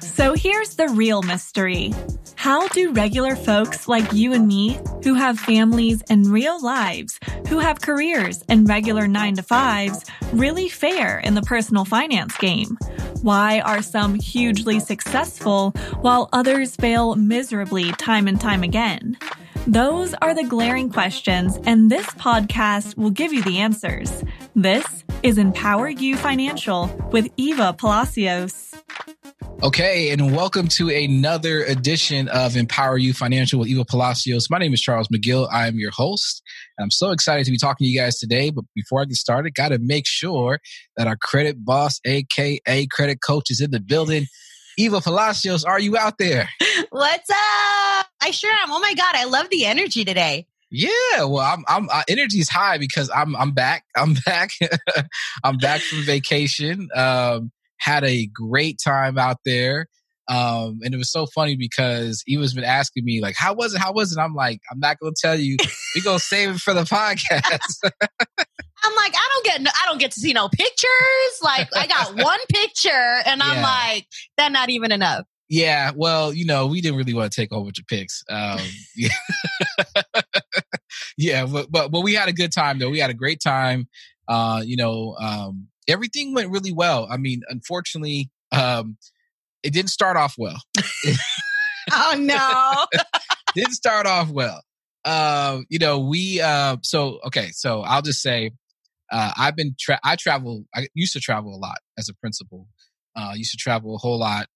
[0.00, 1.92] So here's the real mystery.
[2.36, 7.60] How do regular folks like you and me, who have families and real lives, who
[7.60, 12.76] have careers and regular nine to fives, really fare in the personal finance game?
[13.22, 15.70] Why are some hugely successful
[16.00, 19.16] while others fail miserably time and time again?
[19.68, 24.24] Those are the glaring questions, and this podcast will give you the answers.
[24.56, 28.74] This is Empower You Financial with Eva Palacios.
[29.62, 34.50] Okay, and welcome to another edition of Empower You Financial with Eva Palacios.
[34.50, 35.48] My name is Charles McGill.
[35.52, 36.42] I am your host.
[36.76, 38.50] And I'm so excited to be talking to you guys today.
[38.50, 40.58] But before I get started, got to make sure
[40.96, 44.26] that our credit boss, aka credit coach, is in the building.
[44.76, 46.48] Eva Palacios, are you out there?
[46.90, 48.06] What's up?
[48.20, 48.72] I sure am.
[48.72, 50.46] Oh my god, I love the energy today.
[50.74, 53.84] Yeah, well, I'm, I'm uh, energy is high because I'm, I'm back.
[53.96, 54.50] I'm back.
[55.44, 56.88] I'm back from vacation.
[56.96, 59.86] Um, had a great time out there.
[60.28, 63.74] Um, and it was so funny because he was been asking me like, "How was
[63.74, 63.80] it?
[63.80, 65.56] How was it?" I'm like, "I'm not going to tell you.
[65.94, 67.90] We gonna save it for the podcast."
[68.84, 71.38] I'm like, I don't get, I don't get to see no pictures.
[71.40, 75.24] Like, I got one picture, and I'm like, that's not even enough.
[75.48, 78.22] Yeah, well, you know, we didn't really want to take a whole bunch of pics.
[78.30, 78.58] Um,
[78.96, 79.08] yeah,
[81.18, 82.90] yeah, but, but but we had a good time though.
[82.90, 83.88] We had a great time.
[84.28, 87.06] Uh, you know, um, everything went really well.
[87.10, 88.96] I mean, unfortunately, um,
[89.62, 90.60] it didn't start off well.
[91.90, 93.00] Oh no!
[93.54, 94.62] didn't start off well.
[95.04, 98.52] Um, you know, we uh, so okay, so I'll just say,
[99.10, 100.64] uh, I've been tra- I travel.
[100.74, 102.68] I used to travel a lot as a principal.
[103.16, 104.46] Uh, used to travel a whole lot.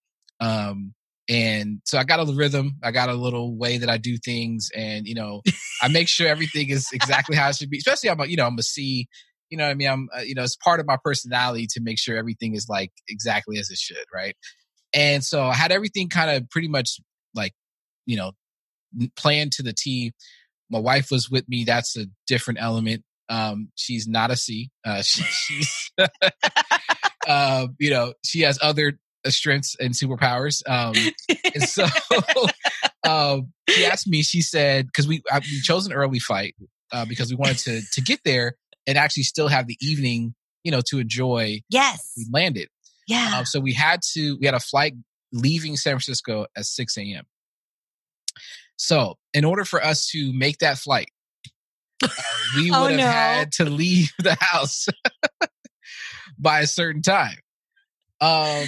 [0.40, 0.94] Um,
[1.28, 2.76] and so I got a rhythm.
[2.82, 5.42] I got a little way that I do things, and you know,
[5.82, 7.78] I make sure everything is exactly how it should be.
[7.78, 9.08] Especially, I'm a, you know, I'm a C.
[9.50, 11.80] You know, what I mean, I'm uh, you know, it's part of my personality to
[11.80, 14.36] make sure everything is like exactly as it should, right?
[14.92, 17.00] And so I had everything kind of pretty much
[17.34, 17.52] like,
[18.06, 18.32] you know,
[19.16, 20.12] planned to the T.
[20.70, 21.64] My wife was with me.
[21.64, 23.02] That's a different element.
[23.28, 24.70] Um, she's not a C.
[24.84, 25.90] Uh, she, she's,
[27.28, 28.98] uh, you know, she has other
[29.32, 30.62] strengths and superpowers.
[30.68, 30.94] Um,
[31.54, 31.86] and so
[33.08, 34.22] um, she asked me.
[34.22, 36.54] She said because we I, we chose an early flight
[36.92, 40.34] uh, because we wanted to to get there and actually still have the evening,
[40.64, 41.60] you know, to enjoy.
[41.70, 42.68] Yes, We landed.
[43.08, 43.34] yeah.
[43.38, 44.94] Um, so we had to, we had a flight
[45.32, 47.24] leaving San Francisco at 6 a.m.
[48.76, 51.08] So in order for us to make that flight,
[52.02, 52.08] uh,
[52.56, 53.04] we would Oh, have no.
[53.06, 54.86] had to leave the house
[56.38, 57.38] by a certain time.
[58.20, 58.66] Um,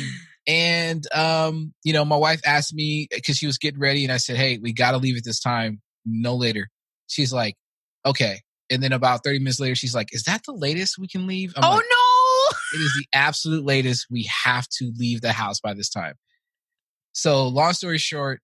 [0.48, 4.16] and, um, you know, my wife asked me because she was getting ready and I
[4.16, 6.68] said, Hey, we got to leave at this time, no later.
[7.06, 7.54] She's like,
[8.04, 8.40] okay.
[8.70, 11.52] And then about 30 minutes later, she's like, is that the latest we can leave?
[11.56, 12.78] I'm oh like, no!
[12.78, 14.06] it is the absolute latest.
[14.10, 16.14] We have to leave the house by this time.
[17.12, 18.40] So, long story short,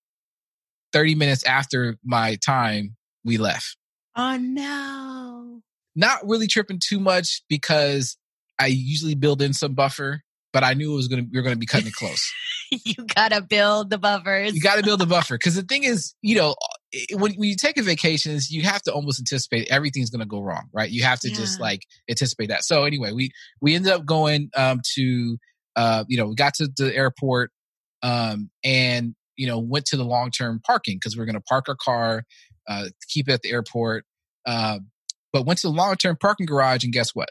[0.92, 3.76] 30 minutes after my time, we left.
[4.16, 5.60] Oh no!
[5.94, 8.16] Not really tripping too much because
[8.58, 10.22] I usually build in some buffer,
[10.54, 12.32] but I knew it was going to, we were going to be cutting it close.
[12.70, 14.54] you gotta build the buffers.
[14.54, 16.54] you got to build a buffer because the thing is, you know,
[17.12, 20.40] when, when you take a vacations, you have to almost anticipate everything's going to go
[20.40, 20.88] wrong, right?
[20.88, 22.64] You have to just like anticipate that.
[22.64, 25.36] So anyway, we we ended up going um, to,
[25.76, 27.50] uh, you know, we got to the airport
[28.02, 31.42] um, and you know went to the long term parking because we are going to
[31.42, 32.22] park our car,
[32.68, 34.06] uh, keep it at the airport.
[34.46, 34.78] Uh,
[35.32, 37.28] but went to the long term parking garage and guess what?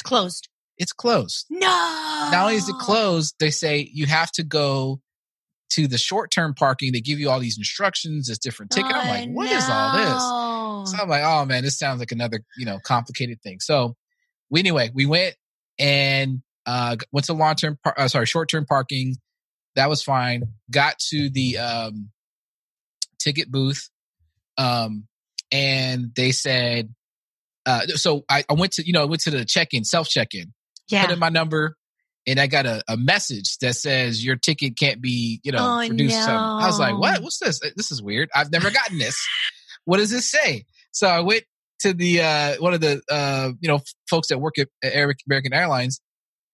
[0.00, 0.48] it's closed.
[0.80, 1.44] It's closed.
[1.50, 1.66] No.
[2.32, 5.02] Not only is it closed, they say you have to go
[5.72, 6.92] to the short term parking.
[6.92, 8.90] They give you all these instructions, this different ticket.
[8.90, 10.90] I'm like, what is all this?
[10.90, 13.60] So I'm like, oh man, this sounds like another, you know, complicated thing.
[13.60, 13.94] So
[14.48, 15.36] we anyway, we went
[15.78, 19.16] and uh went to long term par- uh, sorry, short term parking.
[19.76, 20.44] That was fine.
[20.70, 22.08] Got to the um
[23.18, 23.90] ticket booth.
[24.56, 25.08] Um
[25.52, 26.94] and they said
[27.66, 30.54] uh so I, I went to, you know, I went to the check-in, self check-in
[30.90, 31.06] Yeah.
[31.06, 31.76] put in my number
[32.26, 35.86] and I got a, a message that says your ticket can't be, you know, Oh,
[35.86, 36.22] produced.
[36.24, 37.22] So I was like, what?
[37.22, 37.60] What's this?
[37.76, 38.28] This is weird.
[38.34, 39.16] I've never gotten this.
[39.84, 40.64] what does this say?
[40.92, 41.44] So I went
[41.80, 45.98] to the uh one of the uh you know folks that work at American Airlines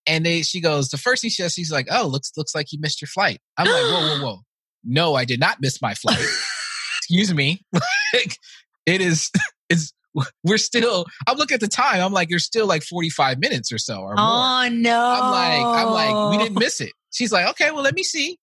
[0.06, 2.71] and they she goes the first thing she says she's like oh looks looks like
[2.71, 4.39] you missed your flight I'm like whoa whoa whoa
[4.85, 6.21] no I did not miss my flight
[6.99, 8.39] excuse me like
[8.87, 9.32] it is
[9.69, 9.93] it's
[10.45, 13.79] we're still I'm looking at the time I'm like you're still like 45 minutes or
[13.79, 15.01] so or oh, more Oh no!
[15.01, 16.93] I'm like, I'm like, we didn't miss it.
[17.13, 18.39] She's like, okay, well, let me see.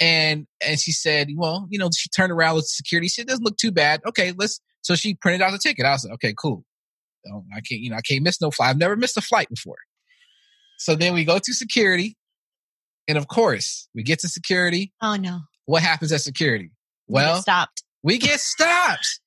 [0.00, 3.08] And and she said, well, you know, she turned around with security.
[3.08, 4.00] She said, it doesn't look too bad.
[4.06, 4.60] Okay, let's.
[4.82, 5.86] So she printed out the ticket.
[5.86, 6.64] I was like, okay, cool.
[7.32, 8.70] Oh, I can't, you know, I can't miss no flight.
[8.70, 9.76] I've never missed a flight before.
[10.78, 12.16] So then we go to security,
[13.08, 14.92] And of course, we get to security.
[15.00, 15.40] Oh no.
[15.64, 16.70] What happens at security?
[17.06, 17.83] Well, stopped.
[18.04, 19.20] We get stopped.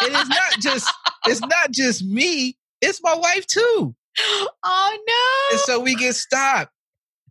[0.00, 0.92] and it's not just
[1.26, 3.94] it's not just me, it's my wife too.
[4.64, 5.56] Oh no.
[5.56, 6.72] And so we get stopped.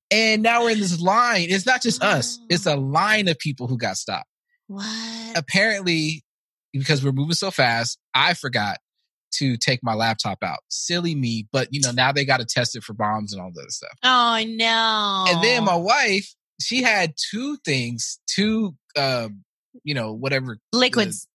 [0.09, 1.47] And now we're in this line.
[1.49, 4.29] It's not just us, it's a line of people who got stopped.
[4.67, 5.37] what?
[5.37, 6.23] Apparently,
[6.73, 8.77] because we're moving so fast, I forgot
[9.33, 10.59] to take my laptop out.
[10.69, 13.51] Silly me, but you know, now they got to test it for bombs and all
[13.53, 13.91] that stuff.
[14.03, 15.25] Oh no.
[15.29, 19.29] And then my wife, she had two things, two, uh,
[19.83, 20.57] you know, whatever.
[20.73, 21.27] liquids.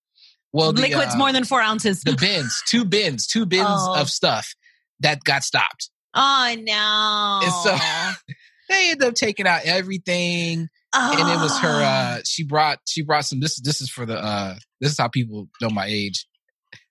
[0.52, 2.00] Well, the, liquids uh, more than four ounces.
[2.02, 4.00] the bins, two bins, two bins Oh.
[4.00, 4.54] of stuff
[5.00, 5.90] that got stopped.
[6.14, 7.40] oh no.
[7.44, 8.14] And so-
[8.68, 11.80] They ended up taking out everything, and it was her.
[11.84, 12.14] Ah.
[12.16, 13.38] uh She brought she brought some.
[13.38, 14.18] This this is for the.
[14.18, 16.26] uh This is how people know my age.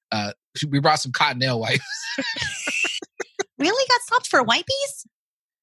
[0.10, 0.32] Uh
[0.70, 1.84] We brought some cottonelle wipes
[3.60, 5.06] really got stopped for wipies?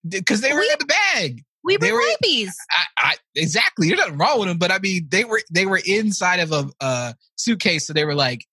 [0.06, 1.43] because they were We- in the bag.
[1.64, 2.50] We bring were- wipies.
[2.70, 3.88] I, I exactly.
[3.88, 6.66] There's nothing wrong with them, but I mean, they were they were inside of a,
[6.80, 8.44] uh suitcase, so they were like,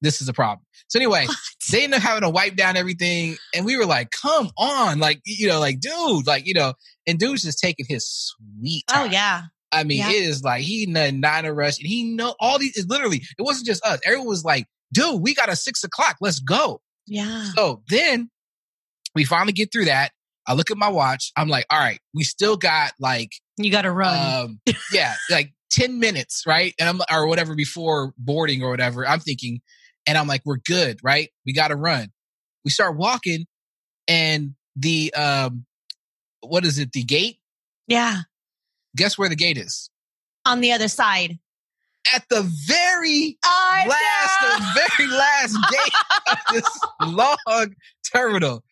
[0.00, 1.26] "This is a problem." So anyway,
[1.70, 5.20] they ended up having to wipe down everything, and we were like, "Come on!" Like
[5.26, 6.74] you know, like dude, like you know,
[7.06, 8.84] and dude's just taking his sweet.
[8.92, 9.42] Oh yeah.
[9.72, 10.10] I mean, Yeah.
[10.10, 12.76] it is like he not, not in a rush, and he know all these.
[12.76, 13.98] It literally, it wasn't just us.
[14.06, 16.16] Everyone was like, "Dude, we got a six o'clock.
[16.20, 17.50] Let's go." Yeah.
[17.56, 18.30] So then
[19.14, 20.12] we finally get through that.
[20.46, 21.32] I look at my watch.
[21.36, 24.42] I'm like, "All right, we still got like." You got to run.
[24.44, 24.60] um
[24.92, 29.60] yeah like 10 minutes right and i'm or whatever before boarding or whatever i'm thinking
[30.08, 32.10] and i'm like we're good right we gotta run
[32.64, 33.46] we start walking
[34.08, 35.64] and the um
[36.40, 37.38] what is it the gate
[37.86, 38.22] yeah.
[38.96, 39.88] guess where the gate is
[40.46, 41.38] On the other side.
[42.12, 45.94] at the very I last the very last gate
[46.32, 47.74] of this long
[48.12, 48.64] terminal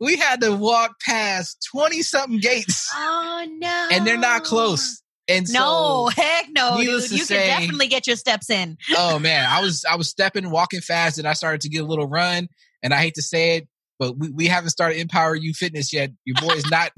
[0.00, 3.88] we had to walk past 20 something gates Oh no.
[3.92, 7.10] and they're not close and so No, heck no, dude.
[7.10, 8.76] You say- can definitely get your steps in.
[8.96, 11.86] oh man, I was I was stepping, walking fast, and I started to get a
[11.86, 12.46] little run.
[12.82, 16.10] And I hate to say it, but we, we haven't started Empower You Fitness yet.
[16.24, 16.92] Your boy is not.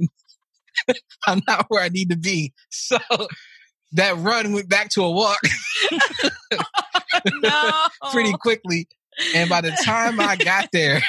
[1.26, 2.52] I'm not where I need to be.
[2.70, 2.98] So
[3.92, 5.38] that run went back to a walk
[7.42, 7.72] No.
[8.12, 8.88] pretty quickly.
[9.34, 11.02] And by the time I got there,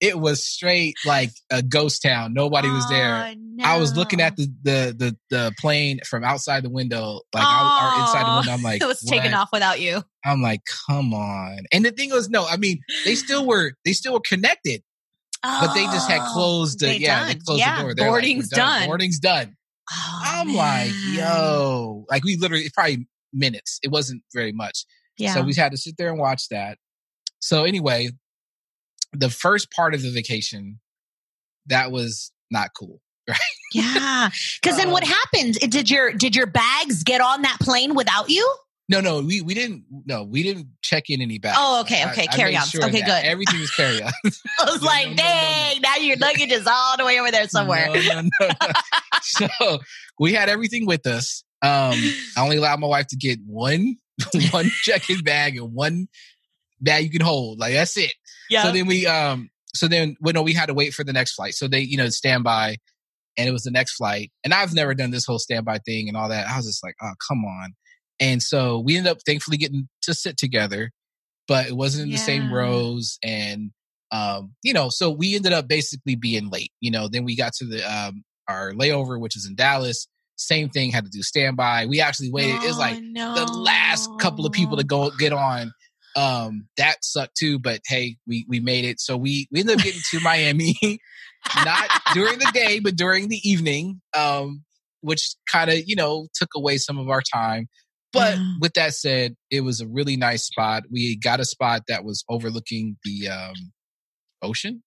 [0.00, 2.32] it was straight like a ghost town.
[2.34, 3.26] Nobody was there.
[3.28, 7.46] Oh, I was looking at the, the the the plane from outside the window, like
[7.46, 8.52] I, or inside the Oh, window.
[8.52, 10.02] I'm like, it was taken off without you.
[10.24, 11.58] I'm like, come on.
[11.72, 14.82] And the thing was, no, I mean, they still were, they still were connected,
[15.42, 17.40] but they just had Oh, closed the, they yeah, they done.
[17.44, 17.94] closed Yeah, the door.
[17.94, 18.86] They're boarding's we're done.
[18.86, 19.56] Boarding's done.
[19.92, 23.78] Oh, I'm like, yo, like we literally, probably minutes.
[23.82, 24.84] It wasn't very much.
[25.18, 25.34] Yeah.
[25.34, 26.78] So we had to sit there and watch that.
[27.40, 28.10] So anyway,
[29.12, 30.80] the first part of the vacation,
[31.66, 33.00] that was not cool.
[33.72, 34.30] yeah.
[34.60, 35.54] Because then what Um, happened?
[35.70, 38.48] Did your did your bags get on that plane without you?
[38.88, 41.56] No, no, we, we didn't, no, we didn't check in any bags.
[41.60, 42.88] Oh, okay, okay, carry made on.
[42.88, 43.24] Okay, good.
[43.24, 44.10] Everything was carry on.
[44.24, 47.30] I was No, like, no, no, dang, now your luggage is all the way over
[47.30, 47.86] there somewhere.
[49.22, 49.78] So
[50.18, 51.44] we had everything with us.
[51.62, 51.92] Um,
[52.36, 53.96] I only allowed my wife to get one
[54.50, 56.08] one check-in bag and one
[56.80, 57.60] bag you can hold.
[57.60, 58.12] Like that's it.
[58.50, 58.64] Yeah.
[58.64, 61.34] So then we um so then well, no, we had to wait for the next
[61.34, 61.54] flight.
[61.54, 62.76] So they, you know, standby
[63.38, 64.30] and it was the next flight.
[64.44, 66.48] And I've never done this whole standby thing and all that.
[66.48, 67.74] I was just like, oh come on.
[68.18, 70.90] And so we ended up thankfully getting to sit together,
[71.48, 73.70] but it wasn't in the same rows and
[74.12, 76.72] um, you know, so we ended up basically being late.
[76.80, 80.08] You know, then we got to the um our layover, which is in Dallas.
[80.36, 81.86] Same thing, had to do standby.
[81.86, 82.56] We actually waited.
[82.64, 82.96] it was like
[83.34, 85.72] the last couple of people to go get on.
[86.16, 89.00] Um, that sucked too, but hey, we we made it.
[89.00, 90.74] So we we ended up getting to Miami,
[91.64, 94.00] not during the day, but during the evening.
[94.16, 94.64] Um,
[95.02, 97.68] which kind of you know took away some of our time.
[98.12, 98.52] But Yeah.
[98.60, 100.82] with that said, it was a really nice spot.
[100.90, 103.54] We got a spot that was overlooking the um,
[104.42, 104.82] ocean.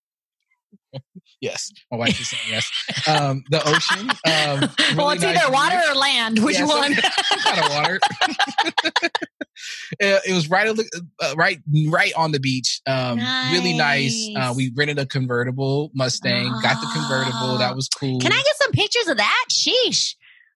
[1.39, 2.69] yes, my wife is saying yes.
[3.07, 4.09] Um, the ocean.
[4.09, 5.91] Um, well, it's nice either water view.
[5.91, 6.39] or land.
[6.43, 6.93] Which Yeah, so- one?
[7.43, 7.99] kind of water.
[10.01, 12.81] Uh, it was right, on the- uh, right, right on the beach.
[12.87, 13.17] Um,
[13.51, 14.29] really nice.
[14.35, 16.51] Uh, we rented a convertible Mustang.
[16.61, 17.57] Got the convertible.
[17.57, 18.19] That was cool.
[18.19, 19.45] Can I get some pictures of that?
[19.51, 20.15] Sheesh.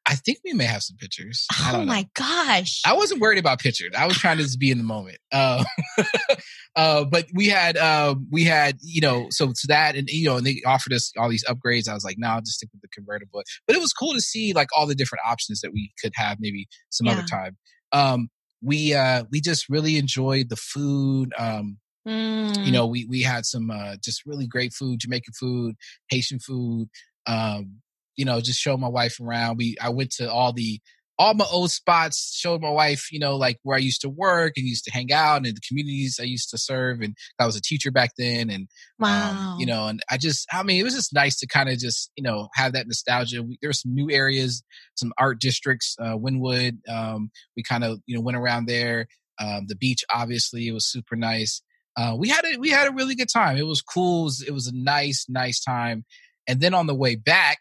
[0.10, 1.46] I think we may have some pictures.
[1.68, 1.86] Oh know.
[1.86, 2.82] my gosh.
[2.86, 3.92] I wasn't worried about pictures.
[3.96, 5.18] I was trying to just be in the moment.
[5.30, 5.64] Uh,
[6.76, 10.38] uh, but we had, uh, we had, you know, so it's that, and you know,
[10.38, 11.90] and they offered us all these upgrades.
[11.90, 13.44] I was like, no, I'll just stick with the convertible.
[13.68, 16.38] But it was cool to see like all the different options that we could have
[16.40, 17.58] maybe some other time.
[17.92, 18.30] Um,
[18.62, 21.34] we uh, we just really enjoyed the food.
[21.38, 22.54] Um, Mm.
[22.64, 25.76] you know, we we had some uh, just really great food, Jamaican food,
[26.10, 26.90] Haitian food.
[27.28, 27.82] Um,
[28.16, 29.58] you know, just show my wife around.
[29.58, 30.82] We I went to all the
[31.20, 34.54] all my old spots, showed my wife, you know, like where I used to work
[34.56, 37.02] and used to hang out and the communities I used to serve.
[37.02, 38.50] And I was a teacher back then.
[38.50, 38.68] And,
[39.00, 39.32] Wow.
[39.32, 41.80] um, you know, and I just, I mean, it was just nice to kind of
[41.80, 43.42] just, you know, have that nostalgia.
[43.42, 44.64] We, there were some new areas,
[44.96, 46.78] some art districts, uh, Wynwood.
[46.88, 49.08] Um, we kind of, you know, went around there.
[49.40, 51.62] Um, the beach, obviously, it was super nice.
[51.96, 53.58] Uh, we had a, we had a really good time.
[53.58, 54.22] It was cool.
[54.22, 56.06] It was, it was a nice, nice time.
[56.48, 57.58] And then on the way back,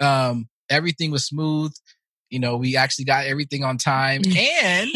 [0.00, 1.72] um, everything was smooth.
[2.30, 4.90] You know, we actually got everything on time and,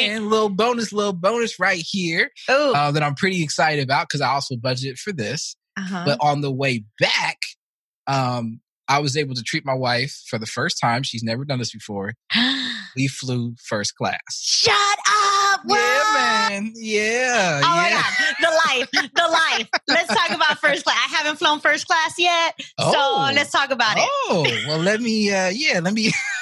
[0.00, 4.28] and little bonus, little bonus right here uh, that I'm pretty excited about because I
[4.28, 5.56] also budgeted for this.
[5.76, 6.02] uh-huh.
[6.06, 7.38] But on the way back,
[8.06, 11.02] um, I was able to treat my wife for the first time.
[11.02, 12.14] She's never done this before.
[12.96, 14.18] We flew first class.
[14.32, 15.60] Shut up!
[15.64, 15.78] What?
[15.78, 16.72] Yeah, man.
[16.74, 17.60] Yeah.
[17.62, 19.68] Oh my god, the life, the life.
[19.86, 20.96] Let's talk about first class.
[20.96, 22.90] I haven't flown first class yet, Oh.
[23.28, 24.04] so let's talk about it.
[24.08, 26.10] Oh, well, let me, uh, yeah, let me.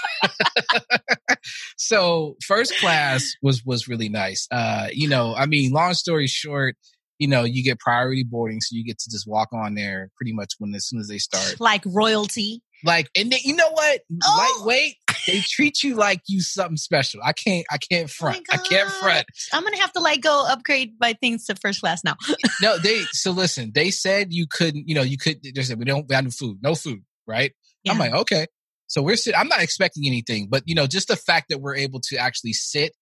[1.76, 4.46] so first class was, was really nice.
[4.50, 6.76] Uh, you know, I mean, long story short,
[7.18, 8.60] you know, you get priority boarding.
[8.60, 11.18] So you get to just walk on there pretty much when, as soon as they
[11.18, 11.56] start.
[11.60, 12.62] Like royalty.
[12.84, 14.02] Like, and they, you know what?
[14.22, 14.56] Oh.
[14.58, 14.96] Lightweight,
[15.26, 17.20] they treat you like you something special.
[17.24, 18.46] I can't, I can't Oh front.
[18.52, 19.26] I can't front.
[19.52, 22.16] I'm gonna have to like go upgrade my things to first class now.
[22.62, 25.84] No, they, so listen, they said you couldn't, you know, you could, they said, we
[25.84, 27.52] don't have no food, no food, right?
[27.88, 28.46] I'm like, okay.
[28.88, 31.76] So we're sitting, I'm not expecting anything, but you know, just the fact that we're
[31.76, 32.92] able to actually sit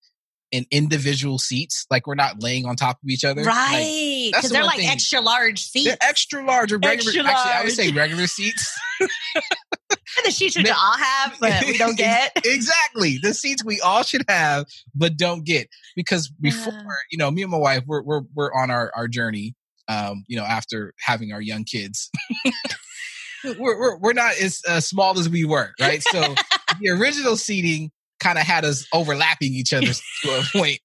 [0.52, 3.42] in individual seats, like we're not laying on top of each other.
[3.42, 4.30] Right.
[4.32, 4.88] Because the they're like thing.
[4.88, 5.88] extra large seats.
[5.88, 7.10] they're extra large or regular.
[7.10, 8.78] Extra Actually, I would say regular seats.
[10.24, 12.32] the seats Ma- all have, but we don't get.
[12.44, 16.80] exactly the seats we all should have, but don't get because before Yeah.
[17.10, 19.54] you know, me and my wife, we're we're we're on our our journey.
[19.86, 22.10] Um, you know, after having our young kids,
[23.58, 26.02] we're, we're we're not as uh, small as we were, right?
[26.02, 26.20] So
[26.80, 30.80] the original seating kind of had us overlapping each other to a point,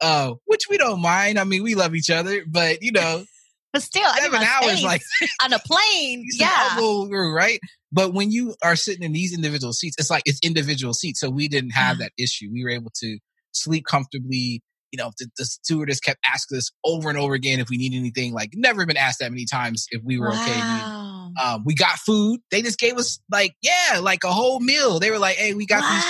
[0.00, 1.38] uh, which we don't mind.
[1.38, 3.24] I mean, we love each other, but you know,
[3.76, 5.02] But still, I seven my hours space like
[5.44, 6.26] on a plane.
[6.32, 6.70] Yeah.
[6.72, 7.60] elbow right?
[7.92, 11.20] But when you are sitting in these individual seats, it's like it's individual seats.
[11.20, 12.48] So we didn't have that issue.
[12.50, 13.18] We were able to
[13.52, 14.62] sleep comfortably.
[14.92, 17.92] You know, the, the stewardess kept asking us over and over again if we need
[17.94, 18.32] anything.
[18.32, 20.62] Like, never been asked that many times if we were okay.
[20.62, 22.40] We- Um, we got food.
[22.50, 24.98] They just gave us like, yeah, like a whole meal.
[25.00, 26.04] They were like, hey, we got these.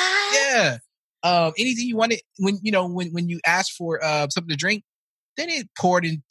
[0.53, 0.79] Yeah.
[1.25, 4.57] Um, anything you wanted when you know when when you asked for uh something to
[4.57, 4.85] drink,
[5.37, 6.23] then it poured in,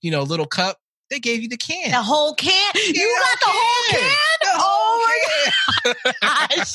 [0.00, 0.78] you know, a little cup.
[1.10, 1.90] They gave you the can.
[1.90, 2.72] The whole can.
[2.76, 4.16] You got the whole can.
[4.42, 5.52] The Oh
[5.84, 6.14] whole can.
[6.56, 6.74] Gosh.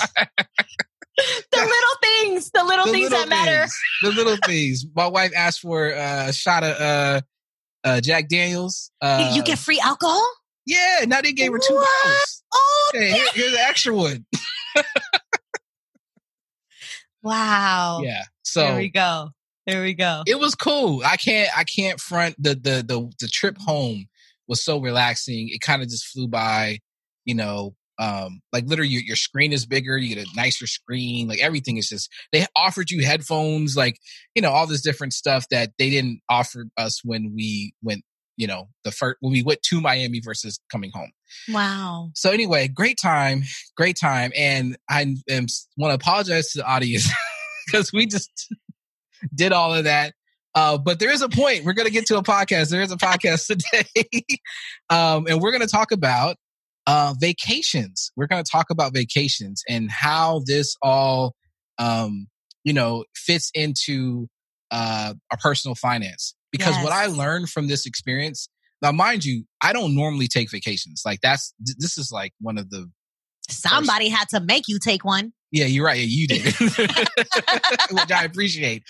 [1.51, 3.59] the little things, the little The things little that matter.
[3.61, 3.79] things.
[4.03, 4.85] The little things.
[4.95, 7.21] My wife asked for uh, a shot of uh,
[7.83, 8.91] uh, Jack Daniels.
[9.01, 10.25] Uh, you get free alcohol?
[10.65, 11.05] yeah.
[11.07, 12.43] Now they gave her two bottles.
[12.53, 14.25] Oh, Okay, here- here's an extra one.
[17.23, 18.01] wow.
[18.03, 18.13] Yeah.
[18.13, 19.29] There So we go.
[19.67, 20.23] There we go.
[20.27, 21.01] it was cool.
[21.03, 21.49] I can't.
[21.57, 24.07] I can't front the the the the trip home
[24.47, 25.49] was so relaxing.
[25.49, 26.79] It kind of just flew by.
[27.25, 29.97] You know, um, like literally your, your screen is bigger.
[29.97, 31.27] You get a nicer screen.
[31.27, 32.09] Like everything is just.
[32.31, 33.97] They offered you headphones, like
[34.35, 38.03] you know all this different stuff that they didn't offer us when we went.
[38.37, 41.11] You know, the first when we went to Miami versus coming home.
[41.49, 42.09] Wow.
[42.15, 43.43] So anyway, great time,
[43.77, 45.47] great time, and I am
[45.77, 47.09] want to apologize to the audience
[47.65, 48.53] because we just
[49.35, 50.13] did all of that.
[50.53, 51.65] Uh, but there is a point.
[51.65, 52.69] We're going to get to a podcast.
[52.69, 54.25] There is a podcast today,
[54.89, 56.37] um, and we're going to talk about
[56.87, 58.11] uh, vacations.
[58.15, 61.35] We're going to talk about vacations and how this all,
[61.77, 62.27] um,
[62.63, 64.27] you know, fits into
[64.71, 66.35] uh, our personal finance.
[66.51, 68.47] Because what I learned from this experience,
[68.81, 71.01] now mind you, I don't normally take vacations.
[71.05, 72.89] Like that's th- this is like one of the
[73.49, 75.33] Somebody had to make you take one.
[75.51, 75.99] yeah, you're right.
[75.99, 76.45] Yeah, you did,
[77.91, 78.83] which I appreciate.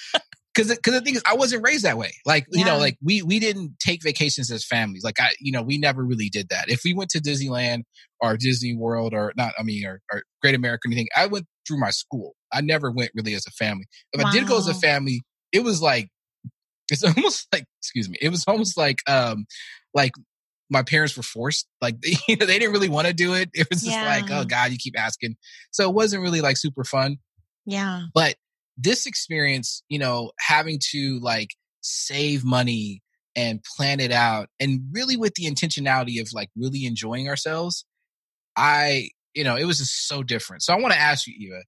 [0.55, 2.13] Because because the thing is, I wasn't raised that way.
[2.25, 5.03] Like you know, like we we didn't take vacations as families.
[5.03, 6.69] Like I, you know, we never really did that.
[6.69, 7.83] If we went to Disneyland
[8.21, 11.45] or Disney World or not, I mean, or, or Great America or anything, I went
[11.67, 12.35] through my school.
[12.53, 13.85] I never went really as a family.
[14.13, 16.09] If I did go as a family, it was like
[16.89, 19.45] it's almost like excuse me, it was almost like um
[19.93, 20.13] like
[20.69, 21.67] my parents were forced.
[21.81, 21.97] Like
[22.27, 23.49] you know, they didn't really want to do it.
[23.53, 25.35] It was just like, oh God, you keep asking.
[25.71, 27.17] So it wasn't really like super fun.
[27.65, 28.03] Yeah.
[28.13, 28.35] But
[28.77, 31.49] this experience, you know, having to like
[31.81, 33.01] save money
[33.35, 37.85] and plan it out and really with the intentionality of like really enjoying ourselves,
[38.55, 40.63] I, you know, it was just so different.
[40.63, 41.63] So I want to ask you, Eva,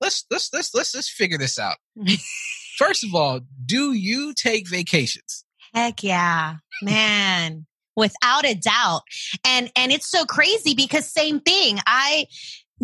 [0.00, 1.76] let's let's let's let's let's figure this out.
[1.98, 2.14] Mm-hmm.
[2.78, 5.44] First of all, do you take vacations?
[5.74, 7.66] Heck yeah, man.
[7.96, 9.02] Without a doubt.
[9.44, 11.78] And and it's so crazy because same thing.
[11.86, 12.26] I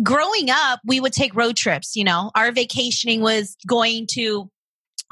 [0.03, 1.95] growing up, we would take road trips.
[1.95, 4.49] You know, our vacationing was going to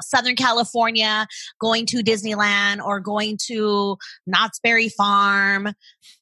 [0.02, 1.26] Southern California,
[1.60, 5.68] going to Disneyland or going to Knott's Berry Farm.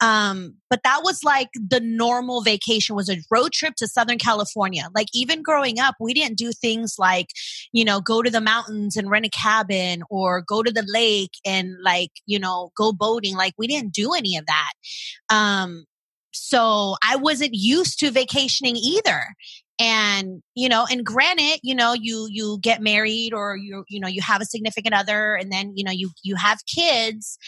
[0.00, 4.88] Um, but that was like the normal vacation was a road trip to Southern California.
[4.94, 7.28] Like even growing up, we didn't do things like,
[7.73, 11.33] you know, go to the mountains and rent a cabin or go to the lake
[11.44, 13.35] and like, you know, go boating.
[13.37, 14.73] Like we didn't do any of that.
[15.30, 15.85] Um,
[16.35, 19.23] so I wasn't used to vacationing either.
[19.81, 24.07] And you know and granted you know you you get married or you you know
[24.07, 27.38] you have a significant other and then you know you you have kids.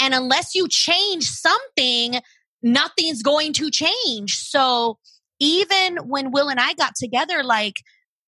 [0.00, 2.20] And unless you change something
[2.62, 4.36] nothing's going to change.
[4.36, 4.98] So
[5.40, 7.74] even when will and i got together like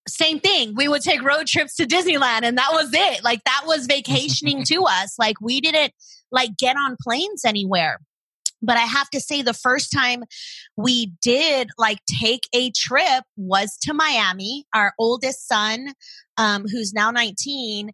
[0.09, 0.75] same thing.
[0.75, 3.25] We would take road trips to disneyland and that was it.
[3.25, 5.15] Like that was vacationing to us.
[5.19, 5.93] Like we didn't
[6.31, 7.99] like get on planes anywhere
[8.65, 10.25] but I have to say, the first time
[10.77, 14.67] we did like take a trip was to Miami.
[14.75, 15.89] Our oldest son,
[16.37, 17.91] um, who's now 19,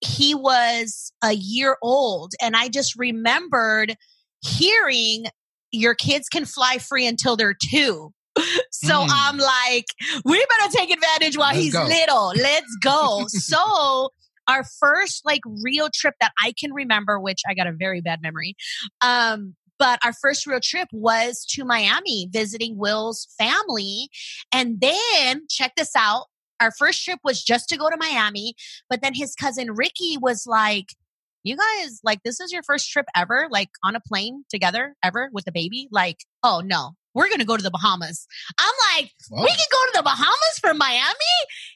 [0.00, 2.32] he was a year old.
[2.40, 3.96] And I just remembered
[4.42, 5.26] hearing
[5.70, 8.12] your kids can fly free until they're two.
[8.70, 9.08] So mm.
[9.10, 9.86] I'm like,
[10.24, 11.84] we better take advantage while Let's he's go.
[11.84, 12.32] little.
[12.36, 13.24] Let's go.
[13.28, 14.10] so
[14.46, 18.20] our first like real trip that I can remember, which I got a very bad
[18.22, 18.54] memory,
[19.02, 24.08] um, but our first real trip was to Miami visiting Will's family.
[24.52, 26.26] And then check this out.
[26.60, 28.54] Our first trip was just to go to Miami,
[28.90, 30.88] but then his cousin Ricky was like,
[31.44, 35.30] you guys, like, this is your first trip ever, like on a plane together ever
[35.32, 35.88] with a baby?
[35.92, 38.26] Like, oh no, we're going to go to the Bahamas.
[38.58, 39.42] I'm like, Whoa.
[39.42, 41.14] we can go to the Bahamas from Miami?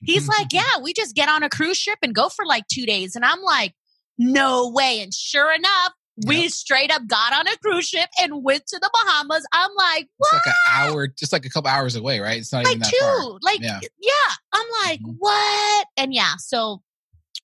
[0.02, 2.86] He's like, yeah, we just get on a cruise ship and go for like two
[2.86, 3.14] days.
[3.14, 3.74] And I'm like,
[4.18, 5.00] no way.
[5.00, 5.92] And sure enough,
[6.26, 6.50] we yep.
[6.50, 9.46] straight up got on a cruise ship and went to the Bahamas.
[9.52, 10.28] I'm like, what?
[10.32, 12.38] It's like an hour, just like a couple hours away, right?
[12.38, 12.98] It's not like even that two.
[13.00, 13.38] far.
[13.40, 13.80] Like, yeah.
[13.82, 14.34] yeah.
[14.52, 15.12] I'm like, mm-hmm.
[15.18, 15.86] what?
[15.96, 16.82] And yeah, so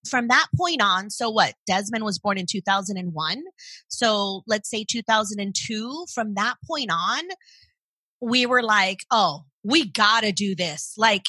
[0.09, 1.55] from that point on, so what?
[1.67, 3.43] Desmond was born in 2001.
[3.89, 6.05] So let's say 2002.
[6.15, 7.23] From that point on,
[8.21, 10.93] we were like, oh, we gotta do this.
[10.97, 11.25] Like,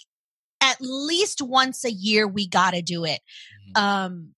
[0.61, 3.21] at least once a year, we gotta do it.
[3.77, 3.83] Mm-hmm.
[3.83, 4.35] Um,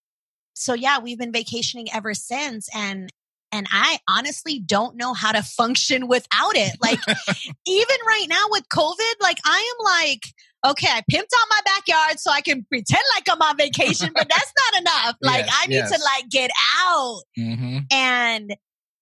[0.62, 3.10] so yeah, we've been vacationing ever since and
[3.54, 6.78] and I honestly don't know how to function without it.
[6.82, 7.00] Like
[7.67, 10.21] even right now with COVID, like I am like
[10.63, 14.30] okay, I pimped out my backyard so I can pretend like I'm on vacation, but
[14.30, 15.15] that's not enough.
[15.21, 15.91] Like yes, I need yes.
[15.91, 16.52] to like get
[16.88, 17.21] out.
[17.38, 17.78] Mm-hmm.
[17.91, 18.56] And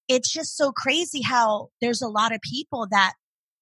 [0.08, 3.13] it's just so crazy how there's a lot of people that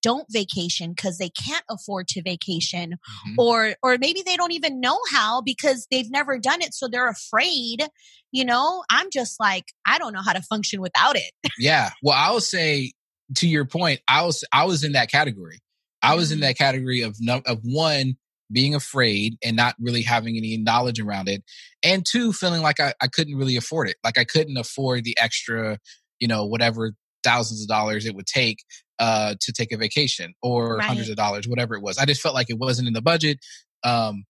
[0.02, 3.40] don't vacation because they can't afford to vacation mm-hmm.
[3.40, 7.10] or or maybe they don't even know how because they've never done it so they're
[7.10, 7.84] afraid
[8.32, 8.84] you know?
[8.90, 11.32] I'm just like i don't know how to function without it.
[11.58, 11.92] Yeah.
[12.02, 12.94] Well i will say
[13.36, 15.60] to your point i was i was in that category.
[16.02, 16.48] I was in mm-hmm.
[16.48, 18.16] that category of of one
[18.52, 21.44] being afraid and not really having any knowledge around it
[21.84, 23.98] and two feeling like I, I couldn't really afford it.
[24.04, 25.80] Like i couldn't afford the extra
[26.20, 28.60] you know whatever thousands of dollars it would take
[29.00, 30.86] uh, to take a vacation or right.
[30.86, 31.98] hundreds of dollars, whatever it was.
[31.98, 33.40] I just felt like it wasn't in the budget.
[33.84, 34.26] Um,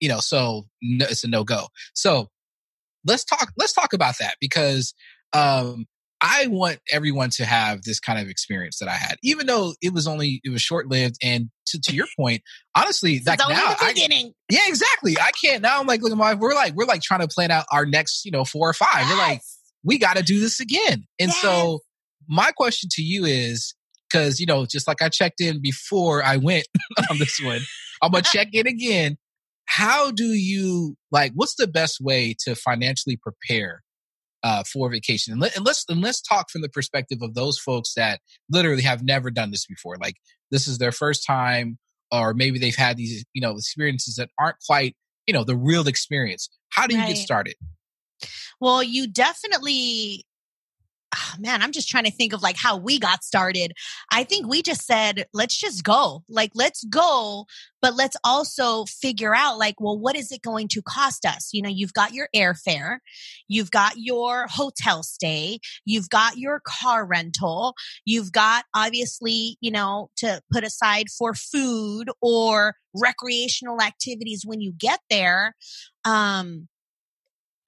[0.00, 1.68] you know, so no, it's a no go.
[1.94, 2.28] So
[3.04, 4.94] let's talk, let's talk about that because,
[5.32, 5.86] um,
[6.20, 9.94] I want everyone to have this kind of experience that I had, even though it
[9.94, 11.14] was only, it was short lived.
[11.22, 12.42] And to, to your point,
[12.74, 13.94] honestly, like now, I,
[14.50, 15.16] yeah, exactly.
[15.16, 15.78] I can't now.
[15.78, 18.24] I'm like, look at my, we're like, we're like trying to plan out our next,
[18.24, 19.02] you know, four or five.
[19.02, 19.10] Yes.
[19.12, 19.40] We're like,
[19.84, 21.04] we got to do this again.
[21.20, 21.40] And yes.
[21.40, 21.80] so
[22.28, 23.74] my question to you is,
[24.10, 26.66] because you know, just like I checked in before I went
[27.10, 27.60] on this one,
[28.02, 29.16] I'm gonna check in again.
[29.66, 31.32] How do you like?
[31.34, 33.82] What's the best way to financially prepare
[34.42, 35.32] uh, for vacation?
[35.32, 38.82] And, let, and let's and let's talk from the perspective of those folks that literally
[38.82, 39.96] have never done this before.
[40.00, 40.14] Like
[40.50, 41.78] this is their first time,
[42.10, 45.86] or maybe they've had these you know experiences that aren't quite you know the real
[45.86, 46.48] experience.
[46.70, 47.08] How do you right.
[47.08, 47.54] get started?
[48.60, 50.24] Well, you definitely
[51.14, 53.72] oh, man, I'm just trying to think of like how we got started.
[54.12, 56.22] I think we just said, let's just go.
[56.28, 57.46] Like, let's go,
[57.80, 61.50] but let's also figure out like, well, what is it going to cost us?
[61.52, 62.98] You know, you've got your airfare,
[63.48, 70.10] you've got your hotel stay, you've got your car rental, you've got obviously, you know,
[70.16, 75.54] to put aside for food or recreational activities when you get there.
[76.04, 76.68] Um,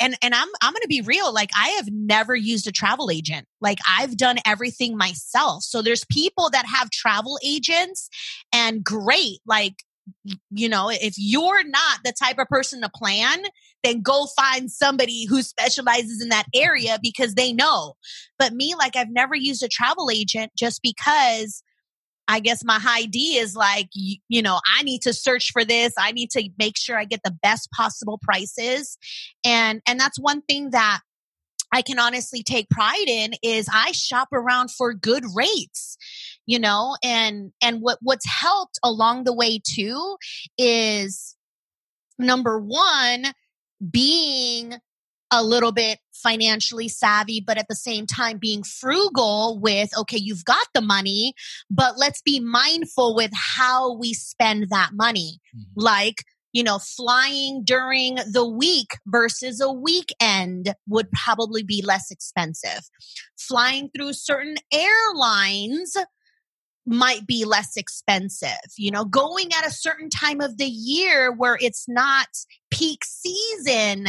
[0.00, 3.10] and and I'm I'm going to be real like I have never used a travel
[3.10, 3.46] agent.
[3.60, 5.62] Like I've done everything myself.
[5.62, 8.08] So there's people that have travel agents
[8.52, 9.74] and great like
[10.50, 13.42] you know, if you're not the type of person to plan,
[13.84, 17.94] then go find somebody who specializes in that area because they know.
[18.38, 21.62] But me like I've never used a travel agent just because
[22.30, 25.64] I guess my high D is like, you, you, know, I need to search for
[25.64, 25.92] this.
[25.98, 28.96] I need to make sure I get the best possible prices.
[29.44, 31.00] And, and that's one thing that
[31.72, 35.96] I can honestly take pride in is I shop around for good rates,
[36.46, 40.16] you know, and, and what, what's helped along the way too
[40.56, 41.34] is
[42.16, 43.32] number one,
[43.90, 44.74] being
[45.30, 50.44] a little bit financially savvy, but at the same time being frugal with, okay, you've
[50.44, 51.34] got the money,
[51.70, 55.40] but let's be mindful with how we spend that money.
[55.56, 55.80] Mm-hmm.
[55.80, 62.80] Like, you know, flying during the week versus a weekend would probably be less expensive.
[63.38, 65.96] Flying through certain airlines
[66.86, 68.58] might be less expensive.
[68.76, 72.26] You know, going at a certain time of the year where it's not
[72.70, 74.06] peak season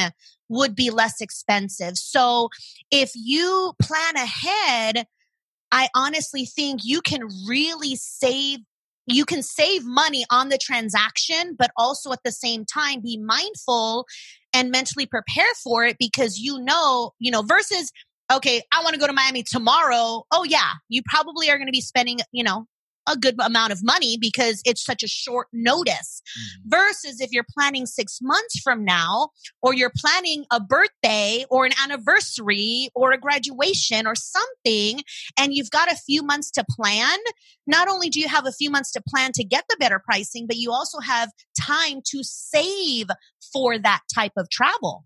[0.51, 1.97] would be less expensive.
[1.97, 2.49] So
[2.91, 5.07] if you plan ahead,
[5.71, 8.59] I honestly think you can really save
[9.07, 14.05] you can save money on the transaction, but also at the same time be mindful
[14.53, 17.91] and mentally prepare for it because you know, you know, versus,
[18.31, 20.23] okay, I want to go to Miami tomorrow.
[20.31, 22.67] Oh, yeah, you probably are going to be spending, you know,
[23.07, 26.21] a good amount of money because it's such a short notice.
[26.21, 26.69] Mm-hmm.
[26.69, 29.29] Versus if you're planning six months from now,
[29.61, 35.01] or you're planning a birthday or an anniversary or a graduation or something,
[35.37, 37.17] and you've got a few months to plan,
[37.67, 40.47] not only do you have a few months to plan to get the better pricing,
[40.47, 43.07] but you also have time to save
[43.53, 45.05] for that type of travel.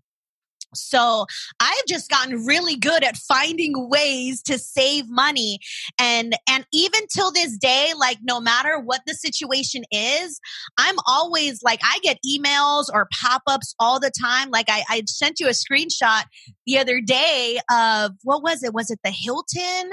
[0.74, 1.26] So
[1.60, 5.58] I've just gotten really good at finding ways to save money.
[5.98, 10.40] And, and even till this day, like no matter what the situation is,
[10.78, 14.50] I'm always like, I get emails or pop ups all the time.
[14.50, 16.24] Like I, I sent you a screenshot
[16.66, 18.74] the other day of what was it?
[18.74, 19.92] Was it the Hilton?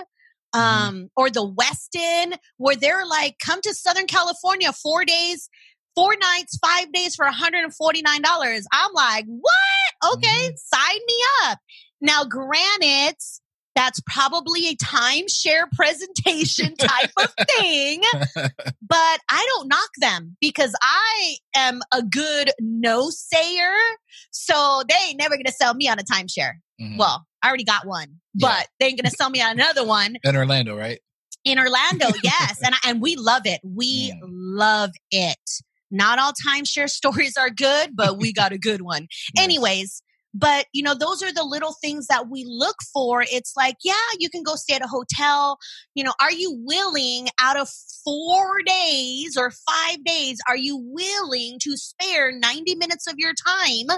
[0.56, 0.60] Mm-hmm.
[0.60, 5.50] Um, or the Westin, where they're like, come to Southern California four days
[5.96, 7.72] four nights, five days for $149.
[8.72, 10.14] I'm like, what?
[10.16, 10.56] Okay, mm-hmm.
[10.56, 11.60] sign me up.
[12.02, 13.16] Now, granted,
[13.76, 18.02] that's probably a timeshare presentation type of thing,
[18.36, 23.74] but I don't knock them because I am a good no sayer.
[24.32, 26.54] So they ain't never going to sell me on a timeshare.
[26.82, 26.98] Mm-hmm.
[26.98, 28.48] Well, I already got one, yeah.
[28.48, 30.18] but they ain't going to sell me on another one.
[30.24, 31.00] In Orlando, right?
[31.46, 32.62] In Orlando, yes.
[32.64, 33.60] and, and we love it.
[33.64, 34.20] We mm.
[34.24, 35.38] love it.
[35.94, 39.08] Not all timeshare stories are good, but we got a good one.
[39.38, 40.02] Anyways,
[40.34, 43.24] but you know, those are the little things that we look for.
[43.32, 45.60] It's like, yeah, you can go stay at a hotel.
[45.94, 47.70] You know, are you willing out of
[48.04, 53.98] four days or five days, are you willing to spare 90 minutes of your time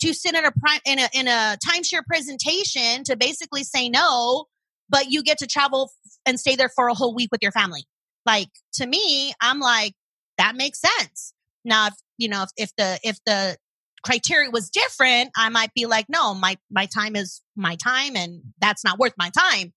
[0.00, 4.46] to sit in a prime in a in a timeshare presentation to basically say no,
[4.88, 5.90] but you get to travel
[6.24, 7.84] and stay there for a whole week with your family?
[8.24, 9.94] Like to me, I'm like,
[10.38, 11.34] that makes sense.
[11.64, 13.56] Now, if, you know, if, if the, if the
[14.04, 18.42] criteria was different, I might be like, no, my, my time is my time and
[18.60, 19.72] that's not worth my time.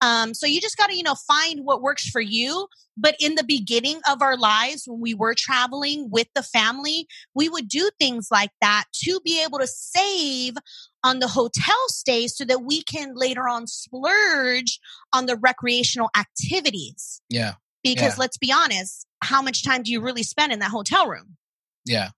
[0.00, 2.68] Um, so you just got to, you know, find what works for you.
[2.96, 7.48] But in the beginning of our lives, when we were traveling with the family, we
[7.48, 10.54] would do things like that to be able to save
[11.04, 14.80] on the hotel stay so that we can later on splurge
[15.12, 17.20] on the recreational activities.
[17.28, 17.54] Yeah.
[17.94, 18.20] Because yeah.
[18.20, 21.36] let's be honest, how much time do you really spend in that hotel room?
[21.84, 22.10] Yeah.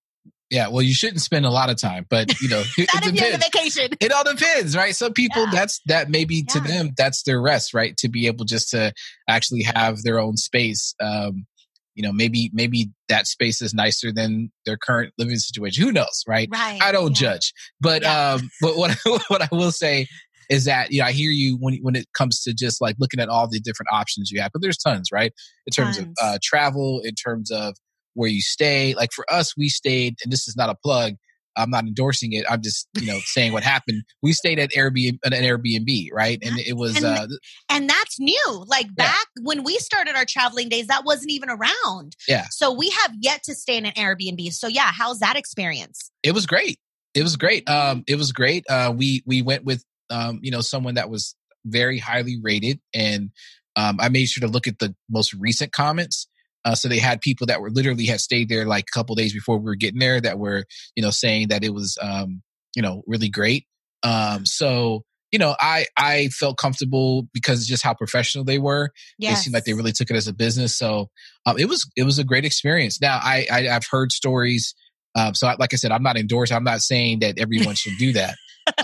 [0.51, 3.45] Yeah, well, you shouldn't spend a lot of time, but you know, it, it depends.
[3.45, 3.91] vacation.
[4.01, 4.97] It all depends, right?
[4.97, 5.51] Some people, yeah.
[5.53, 7.95] that's that maybe to them, that's their rest, right?
[7.99, 8.95] To be able just to
[9.29, 10.95] actually have their own space.
[11.01, 11.47] Um,
[11.95, 15.85] you know, maybe maybe that space is nicer than their current living situation.
[15.85, 16.49] Who knows, right?
[16.51, 16.79] Right.
[16.81, 17.33] I don't yeah.
[17.33, 18.97] judge, but um, but what
[19.29, 20.07] what I will say
[20.49, 23.21] is that you know I hear you when when it comes to just like looking
[23.21, 25.33] at all the different options you have, but there's tons, right?
[25.67, 26.09] In terms tons.
[26.09, 27.75] of uh, travel, in terms of
[28.15, 28.95] where you stay.
[28.95, 31.15] Like for us, we stayed, and this is not a plug.
[31.57, 32.45] I'm not endorsing it.
[32.49, 34.05] I'm just, you know, saying what happened.
[34.23, 36.39] We stayed at Airbnb, an Airbnb, right?
[36.43, 37.27] And it was, and, uh,
[37.69, 38.65] and that's new.
[38.69, 39.43] Like back yeah.
[39.43, 42.15] when we started our traveling days, that wasn't even around.
[42.29, 42.47] Yeah.
[42.51, 44.53] So we have yet to stay in an Airbnb.
[44.53, 46.13] So yeah, how's that experience?
[46.23, 46.79] It was great.
[47.15, 47.69] It was great.
[47.69, 48.65] Um, it was great.
[48.69, 52.81] Uh, we we went with um, you know, someone that was very highly rated.
[52.95, 53.31] And
[53.77, 56.29] um, I made sure to look at the most recent comments.
[56.65, 59.33] Uh, so they had people that were literally had stayed there like a couple days
[59.33, 60.65] before we were getting there that were,
[60.97, 62.43] you know, saying that it was, um,
[62.75, 63.67] you know, really great.
[64.03, 68.91] Um, so, you know, I, I felt comfortable because just how professional they were.
[69.19, 69.39] Yes.
[69.39, 70.77] They seemed like they really took it as a business.
[70.77, 71.11] So,
[71.47, 73.01] um, it was, it was a great experience.
[73.01, 74.75] Now I, I have heard stories.
[75.15, 77.99] Um, so I, like I said, I'm not endorsing, I'm not saying that everyone should
[77.99, 78.35] do that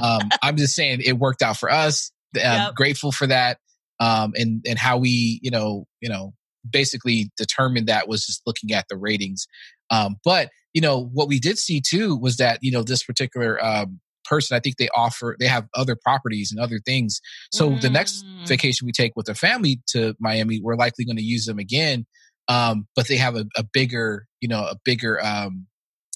[0.01, 2.11] um, I'm just saying it worked out for us.
[2.37, 2.75] I'm yep.
[2.75, 3.59] grateful for that.
[4.01, 6.33] Um, and, and how we, you know, you know,
[6.69, 9.47] basically determined that was just looking at the ratings.
[9.91, 13.65] Um, but you know what we did see too was that you know this particular
[13.65, 17.21] um, person, I think they offer they have other properties and other things.
[17.53, 17.81] So mm.
[17.81, 18.49] the next mm.
[18.49, 22.07] vacation we take with the family to Miami, we're likely going to use them again.
[22.49, 25.67] Um, but they have a, a bigger, you know, a bigger um,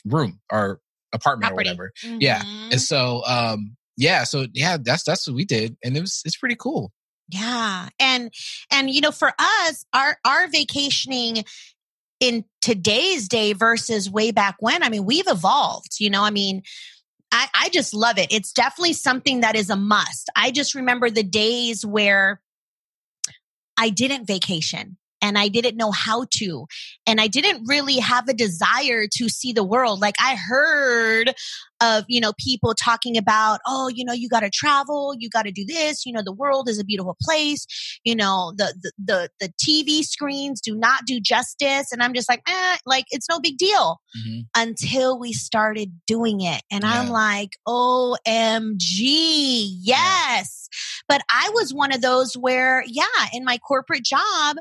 [0.09, 0.81] room or
[1.13, 1.69] apartment Property.
[1.69, 1.93] or whatever.
[2.05, 2.19] Mm-hmm.
[2.21, 6.23] Yeah, and so um, yeah, so yeah, that's that's what we did, and it was
[6.25, 6.93] it's pretty cool.
[7.31, 7.89] Yeah.
[8.01, 8.33] And
[8.73, 11.45] and you know for us our our vacationing
[12.21, 16.63] in today's day versus way back when, I mean, we've evolved, you know, I mean,
[17.31, 18.33] I, I just love it.
[18.33, 20.31] It's definitely something that is a must.
[20.35, 22.41] I just remember the days where
[23.77, 26.67] I didn't vacation and I didn't know how to.
[27.07, 30.01] And I didn't really have a desire to see the world.
[30.01, 31.35] Like I heard
[31.81, 35.45] of, you know, people talking about, oh, you know, you got to travel, you got
[35.45, 37.67] to do this, you know, the world is a beautiful place,
[38.05, 41.93] you know, the, the, the, the TV screens do not do justice.
[41.93, 44.41] And I'm just like, eh, like it's no big deal mm-hmm.
[44.57, 46.63] until we started doing it.
[46.71, 47.01] And yeah.
[47.01, 49.89] I'm like, OMG, yes.
[49.89, 50.45] Yeah.
[51.09, 54.57] But I was one of those where, yeah, in my corporate job,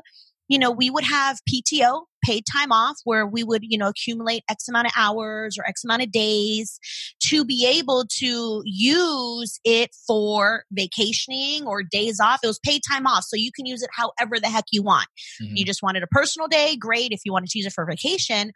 [0.48, 4.42] you know, we would have PTO, paid time off, where we would, you know, accumulate
[4.50, 6.80] X amount of hours or X amount of days
[7.28, 12.40] to be able to use it for vacationing or days off.
[12.42, 13.24] It was paid time off.
[13.24, 15.06] So you can use it however the heck you want.
[15.40, 15.56] Mm-hmm.
[15.56, 17.12] You just wanted a personal day, great.
[17.12, 18.52] If you wanted to use it for vacation.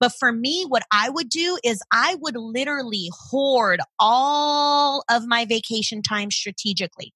[0.00, 5.44] But for me, what I would do is I would literally hoard all of my
[5.44, 7.12] vacation time strategically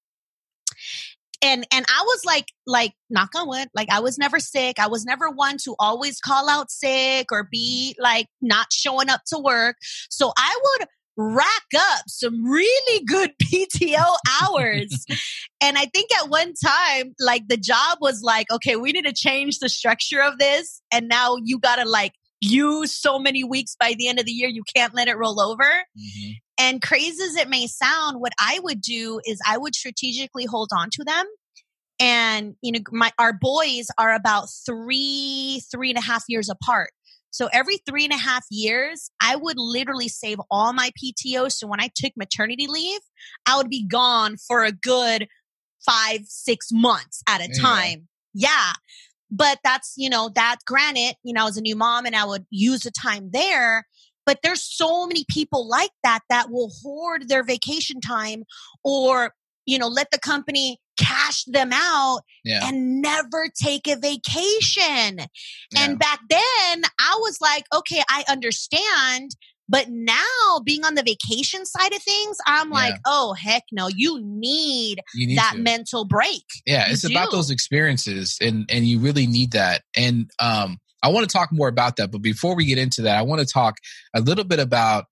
[1.43, 4.79] and and I was like like knock on wood like I was never sick.
[4.79, 9.23] I was never one to always call out sick or be like not showing up
[9.29, 9.77] to work.
[10.11, 15.05] So I would rack up some really good PTO hours.
[15.61, 19.13] And I think at one time like the job was like okay we need to
[19.13, 20.81] change the structure of this.
[20.93, 24.31] And now you got to like use so many weeks by the end of the
[24.31, 25.65] year you can't let it roll over.
[25.65, 26.33] Mm-hmm.
[26.59, 30.71] And crazy as it may sound, what I would do is I would strategically hold
[30.77, 31.25] on to them.
[32.01, 36.91] And, you know, my, our boys are about three, three and a half years apart.
[37.31, 41.53] So every three and a half years, I would literally save all my PTO.
[41.53, 43.01] So when I took maternity leave,
[43.47, 45.29] I would be gone for a good
[45.85, 47.63] five, six months at a yeah.
[47.63, 48.09] time.
[48.35, 48.73] Yeah.
[49.31, 52.25] But that's, you know, that granted, you know, I was a new mom and I
[52.25, 53.87] would use the time there.
[54.29, 58.45] But there's so many people like that that will hoard their vacation time
[58.85, 59.33] or,
[59.65, 62.69] you know, let the company cash them out yeah.
[62.69, 65.17] and never take a vacation.
[65.17, 65.81] Yeah.
[65.81, 69.31] And back then I was like, okay, I understand.
[69.67, 72.75] But now being on the vacation side of things, I'm yeah.
[72.75, 75.63] like, oh heck no, you need, you need that to.
[75.63, 76.45] mental break.
[76.67, 77.15] Yeah, you it's do.
[77.15, 79.85] about those experiences and and you really need that.
[79.97, 82.11] And um I want to talk more about that.
[82.11, 83.77] But before we get into that, I want to talk
[84.15, 85.05] a little bit about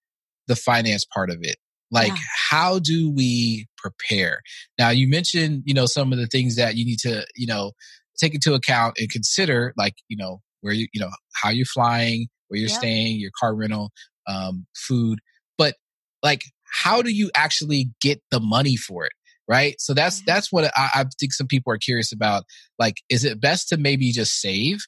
[0.49, 1.57] the finance part of it.
[1.91, 2.23] Like, yeah.
[2.51, 4.41] how do we prepare?
[4.79, 7.73] Now, you mentioned, you know, some of the things that you need to, you know,
[8.19, 12.27] take into account and consider, like, you know, where you, you know, how you're flying,
[12.49, 12.79] where you're yeah.
[12.79, 13.91] staying, your car rental,
[14.27, 15.21] um, food.
[15.59, 15.75] But
[16.23, 16.43] like,
[16.83, 19.13] how do you actually get the money for it?
[19.49, 19.77] Right.
[19.79, 20.25] So that's, mm-hmm.
[20.27, 22.43] that's what I, I think some people are curious about.
[22.81, 24.79] Like, is it best to maybe just save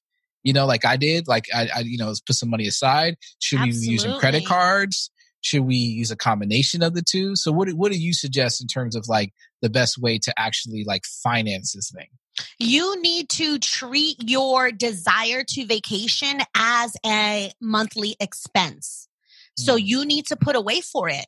[0.48, 3.16] you know, like I did, like I, I you know, put some money aside.
[3.38, 3.80] Should Absolutely.
[3.80, 5.10] we be using credit cards?
[5.42, 7.36] Should we use a combination of the two?
[7.36, 10.84] So what, what do you suggest in terms of like the best way to actually
[10.86, 12.06] like finance this thing?
[12.58, 19.06] You need to treat your desire to vacation as a monthly expense.
[19.54, 19.84] So mm.
[19.84, 21.26] you need to put away for it,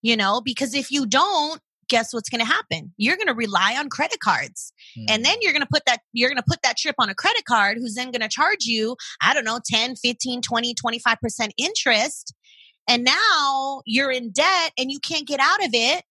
[0.00, 1.60] you know, because if you don't,
[1.92, 2.94] guess what's going to happen?
[2.96, 4.72] You're going to rely on credit cards.
[4.98, 5.04] Mm.
[5.10, 7.14] And then you're going to put that, you're going to put that trip on a
[7.14, 11.50] credit card who's then going to charge you, I don't know, 10, 15, 20, 25%
[11.58, 12.34] interest.
[12.88, 16.02] And now you're in debt and you can't get out of it.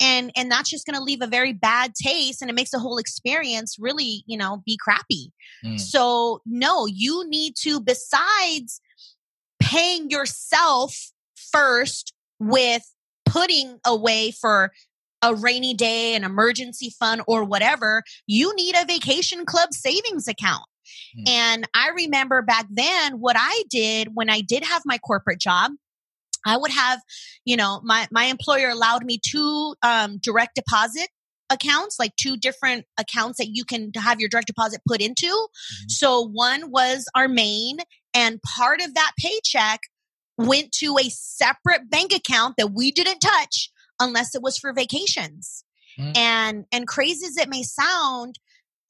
[0.00, 2.80] And, and that's just going to leave a very bad taste and it makes the
[2.80, 5.32] whole experience really, you know, be crappy.
[5.64, 5.78] Mm.
[5.78, 8.80] So no, you need to, besides
[9.60, 12.82] paying yourself first with
[13.24, 14.72] putting away for
[15.22, 20.64] a rainy day, an emergency fund, or whatever, you need a vacation club savings account.
[21.18, 21.28] Mm.
[21.28, 25.72] And I remember back then what I did when I did have my corporate job.
[26.44, 27.00] I would have,
[27.44, 31.08] you know, my, my employer allowed me two um, direct deposit
[31.50, 35.26] accounts, like two different accounts that you can have your direct deposit put into.
[35.26, 35.88] Mm-hmm.
[35.88, 37.78] So one was our main,
[38.12, 39.80] and part of that paycheck
[40.38, 45.64] went to a separate bank account that we didn't touch unless it was for vacations.
[45.98, 46.16] Mm.
[46.16, 48.38] And and crazy as it may sound,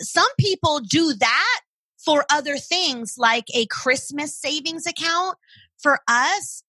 [0.00, 1.60] some people do that
[2.04, 5.36] for other things like a Christmas savings account.
[5.80, 6.62] For us,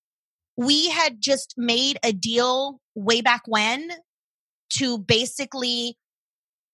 [0.58, 3.90] we had just made a deal way back when
[4.72, 5.98] to basically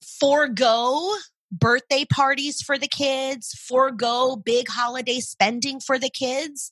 [0.01, 1.13] forego
[1.51, 6.71] birthday parties for the kids, forego big holiday spending for the kids,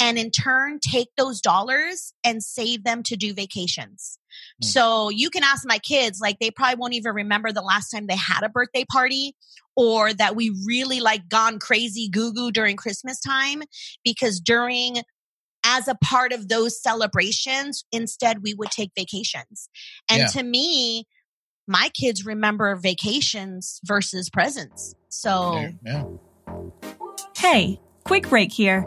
[0.00, 4.18] and in turn take those dollars and save them to do vacations.
[4.62, 4.66] Mm.
[4.66, 8.06] So you can ask my kids, like they probably won't even remember the last time
[8.06, 9.34] they had a birthday party
[9.76, 13.62] or that we really like gone crazy goo goo during Christmas time
[14.04, 14.96] because during
[15.64, 19.68] as a part of those celebrations, instead we would take vacations.
[20.08, 20.26] And yeah.
[20.28, 21.06] to me,
[21.66, 24.94] my kids remember vacations versus presents.
[25.08, 26.04] So, yeah.
[27.36, 28.86] hey, quick break here.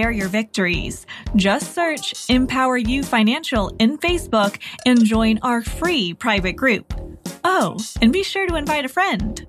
[0.01, 1.05] share your victories.
[1.35, 6.91] Just search Empower You Financial in Facebook and join our free private group.
[7.43, 9.45] Oh, and be sure to invite a friend.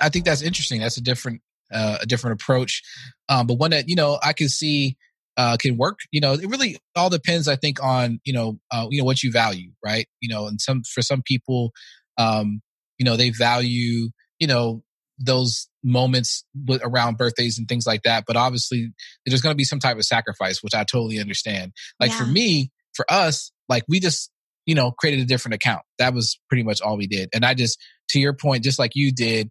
[0.00, 0.80] I think that's interesting.
[0.80, 1.40] That's a different
[1.72, 2.82] uh, a different approach,
[3.28, 4.96] um, but one that you know I can see
[5.36, 5.98] uh, can work.
[6.12, 7.48] You know, it really all depends.
[7.48, 10.06] I think on you know uh, you know what you value, right?
[10.20, 11.72] You know, and some for some people,
[12.16, 12.60] um,
[12.98, 14.84] you know, they value you know
[15.18, 18.24] those moments with, around birthdays and things like that.
[18.26, 18.92] But obviously,
[19.26, 21.72] there's going to be some type of sacrifice, which I totally understand.
[22.00, 22.18] Like yeah.
[22.18, 24.30] for me, for us, like we just,
[24.66, 25.82] you know, created a different account.
[25.98, 27.28] That was pretty much all we did.
[27.34, 27.78] And I just,
[28.10, 29.50] to your point, just like you did,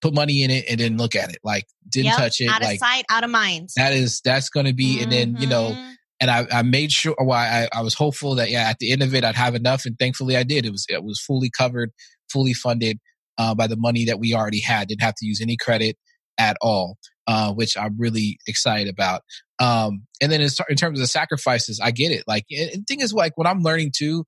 [0.00, 1.38] put money in it and didn't look at it.
[1.44, 2.48] Like didn't yep, touch it.
[2.48, 3.70] Out like, of sight, out of mind.
[3.76, 5.02] That is, that's going to be, mm-hmm.
[5.04, 5.90] and then, you know, mm-hmm.
[6.20, 9.02] and I, I made sure why I, I was hopeful that yeah at the end
[9.02, 11.90] of it I'd have enough and thankfully I did it was it was fully covered
[12.32, 12.98] fully funded
[13.38, 14.88] uh, by the money that we already had.
[14.88, 15.96] Didn't have to use any credit
[16.38, 19.22] at all, uh, which I'm really excited about.
[19.58, 22.24] Um, and then in, in, terms of the sacrifices, I get it.
[22.26, 24.24] Like, and, and thing is, like, what I'm learning too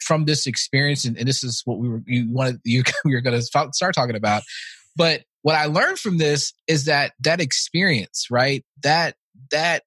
[0.00, 3.20] from this experience, and, and this is what we were you wanted you we were
[3.20, 4.42] going to start talking about,
[4.96, 8.64] but what I learned from this is that that experience, right?
[8.82, 9.16] That
[9.50, 9.84] that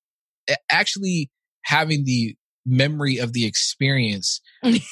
[0.71, 1.29] actually
[1.63, 4.41] having the memory of the experience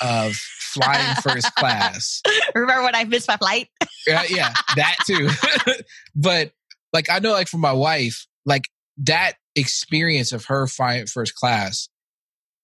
[0.02, 2.22] of flying first class.
[2.56, 3.68] Remember when I missed my flight?
[4.08, 5.30] yeah, yeah, that too.
[6.16, 6.52] but
[6.94, 11.90] like I know, like for my wife, like that experience of her flying first class,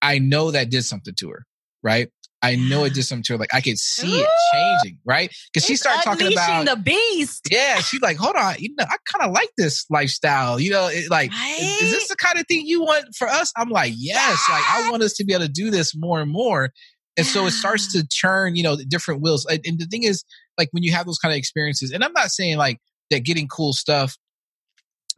[0.01, 1.45] I know that did something to her,
[1.83, 2.09] right?
[2.41, 3.39] I know it did something to her.
[3.39, 5.33] Like I could see it changing, right?
[5.51, 7.47] Because she started talking about the beast.
[7.49, 10.59] Yeah, she's like, "Hold on, you know, I kind of like this lifestyle.
[10.59, 11.57] You know, it, like, right?
[11.59, 14.63] is, is, this the kind of thing you want for us?" I'm like, "Yes, like
[14.69, 16.71] I want us to be able to do this more and more."
[17.17, 19.45] And so it starts to turn, you know, different wheels.
[19.45, 20.23] And, and the thing is,
[20.57, 22.79] like when you have those kind of experiences, and I'm not saying like
[23.11, 24.17] that getting cool stuff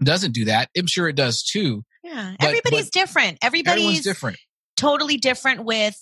[0.03, 0.69] doesn't do that.
[0.77, 1.83] I'm sure it does too.
[2.03, 3.37] Yeah, but, everybody's but different.
[3.41, 4.37] Everybody's different.
[4.75, 5.99] Totally different with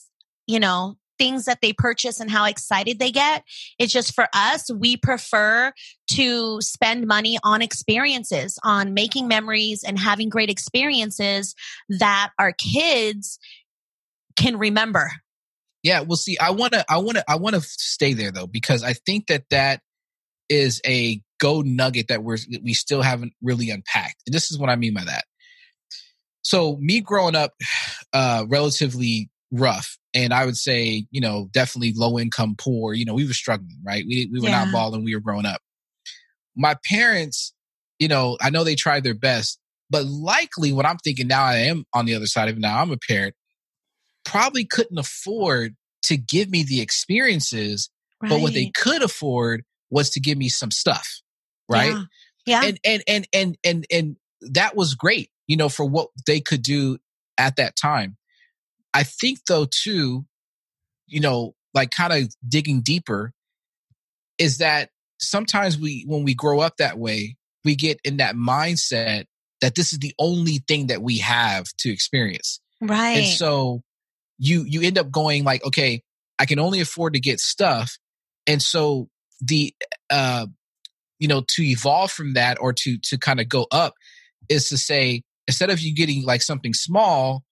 [0.47, 3.43] you know things that they purchase and how excited they get.
[3.79, 5.71] It's just for us, we prefer
[6.11, 11.55] to spend money on experiences, on making memories and having great experiences
[11.87, 13.39] that our kids
[14.35, 15.09] can remember.
[15.85, 18.47] Yeah, well see, I want to I want to I want to stay there though
[18.47, 19.81] because I think that that
[20.49, 24.23] is a gold nugget that we're we still haven't really unpacked.
[24.25, 25.25] And this is what I mean by that.
[26.41, 27.51] So me growing up
[28.13, 32.95] uh relatively rough and I would say, you know, definitely low income, poor.
[32.95, 34.03] You know, we were struggling, right?
[34.07, 34.63] We we were yeah.
[34.63, 35.03] not balling.
[35.03, 35.61] We were growing up.
[36.55, 37.53] My parents,
[37.99, 39.59] you know, I know they tried their best,
[39.91, 42.61] but likely what I'm thinking now, I am on the other side of it.
[42.61, 43.35] Now I'm a parent,
[44.25, 47.89] probably couldn't afford to give me the experiences,
[48.21, 48.29] right.
[48.29, 51.21] but what they could afford was to give me some stuff,
[51.69, 51.93] right?
[52.45, 52.61] Yeah.
[52.61, 52.67] yeah.
[52.67, 56.61] And and and and and and that was great, you know, for what they could
[56.61, 56.97] do
[57.37, 58.17] at that time.
[58.93, 60.25] I think though too,
[61.07, 63.33] you know, like kind of digging deeper
[64.37, 69.25] is that sometimes we when we grow up that way, we get in that mindset
[69.61, 72.59] that this is the only thing that we have to experience.
[72.81, 73.17] Right.
[73.17, 73.81] And so
[74.37, 76.01] you you end up going like, okay,
[76.39, 77.97] I can only afford to get stuff.
[78.47, 79.09] And so
[79.41, 79.73] the
[80.09, 80.47] uh
[81.19, 83.93] you know, to evolve from that or to to kind of go up
[84.49, 87.43] is to say instead of you getting like something small,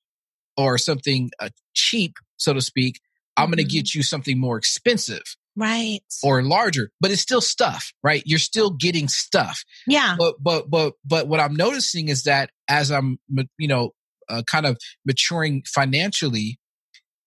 [0.57, 2.99] or something uh, cheap, so to speak,
[3.35, 3.55] I'm mm-hmm.
[3.55, 5.23] going to get you something more expensive.
[5.55, 5.99] Right.
[6.23, 8.23] or larger, but it's still stuff, right?
[8.25, 9.63] You're still getting stuff.
[9.85, 10.15] Yeah.
[10.17, 13.19] But but but but what I'm noticing is that as I'm
[13.59, 13.91] you know
[14.27, 16.57] uh, kind of maturing financially,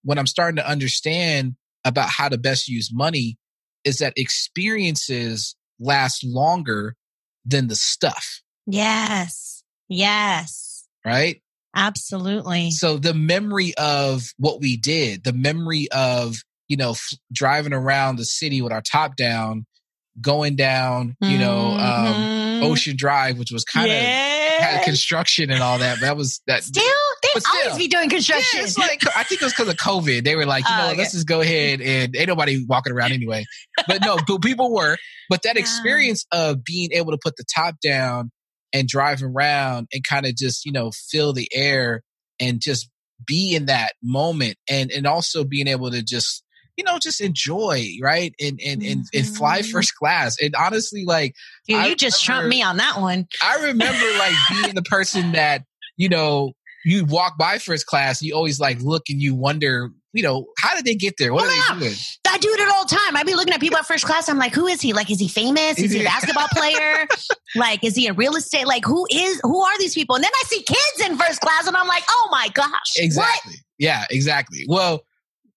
[0.07, 3.37] when I'm starting to understand about how to best use money,
[3.85, 6.95] is that experiences last longer
[7.45, 9.63] than the stuff, Yes.
[9.89, 10.85] Yes.
[11.05, 11.41] right?
[11.75, 12.71] Absolutely.
[12.71, 16.37] So the memory of what we did, the memory of
[16.69, 19.67] you know f- driving around the city with our top down,
[20.21, 22.63] going down, you know, um, Mhm.
[22.63, 24.61] Ocean Drive, which was kind of yeah.
[24.77, 26.01] had construction and all that.
[26.01, 26.65] But that was that.
[26.65, 26.83] Still,
[27.45, 28.61] But always be doing Yeah, construction.
[28.61, 30.25] it's like I think it was because of COVID.
[30.25, 30.99] They were like, you Oh, know, okay.
[30.99, 33.45] let's just go ahead and ain't nobody walking around anyway.
[33.87, 34.97] But no, but people were.
[35.29, 35.61] But that Yeah.
[35.63, 38.31] experience of being able to put the top down
[38.73, 42.03] and drive around and kind of just you know feel the air
[42.41, 42.91] and just
[43.27, 46.43] be in that moment and and also being able to just
[46.77, 49.71] you know just enjoy right and and and, and fly Mhm.
[49.71, 51.33] first class and honestly like
[51.67, 53.27] Dude, I you just trumped me on that one.
[53.43, 55.63] I remember like being the person that,
[55.97, 56.53] you know,
[56.87, 60.77] you walk by first class, you always like look and you wonder, you know, how
[60.77, 61.35] did they get there?
[61.35, 61.97] What Oh, are they doing?
[62.29, 63.17] I do it all the time.
[63.17, 64.29] I be looking at people at first class.
[64.29, 64.93] I'm like, who is he?
[64.93, 65.79] Like, is he famous?
[65.79, 67.09] Is he a basketball player?
[67.57, 68.67] like, is he in real estate?
[68.69, 69.41] Like, who is?
[69.43, 70.15] Who are these people?
[70.15, 73.05] And then I see kids in first class, and I'm like, oh my gosh, what?
[73.05, 73.55] Exactly.
[73.79, 74.65] Yeah, exactly.
[74.69, 75.01] Well,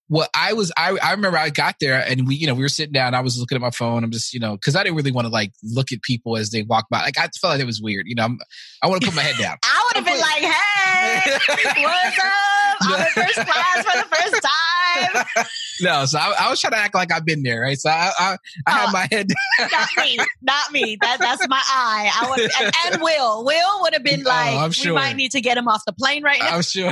[0.09, 2.69] what I was, I, I remember I got there and we, you know, we were
[2.69, 3.13] sitting down.
[3.13, 4.03] I was looking at my phone.
[4.03, 6.49] I'm just, you know, because I didn't really want to like look at people as
[6.49, 7.01] they walk by.
[7.01, 8.07] Like I felt like it was weird.
[8.07, 8.39] You know, I'm,
[8.81, 9.57] I want to put my head down.
[9.63, 12.77] I would have been like, hey, what's up?
[12.81, 14.78] I'm in first class for the first time.
[15.81, 17.77] no, so I, I was trying to act like I've been there, right?
[17.77, 18.37] So I, I,
[18.67, 18.91] I had Oh.
[18.91, 19.27] my head.
[19.71, 20.97] Not me, not me.
[21.01, 22.11] That that's my eye.
[22.13, 25.31] I would, and, and Will, Will would have been Oh, like, I'm we might need
[25.31, 26.55] to get him off the plane right now.
[26.55, 26.91] I'm sure.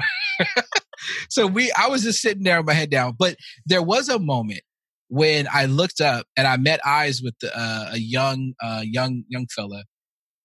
[1.30, 3.36] so we, I was just sitting there with my head down, but
[3.66, 4.62] there was a moment
[5.10, 9.24] when I looked up and I met eyes with the, uh, a young, uh, young,
[9.30, 9.84] young fella,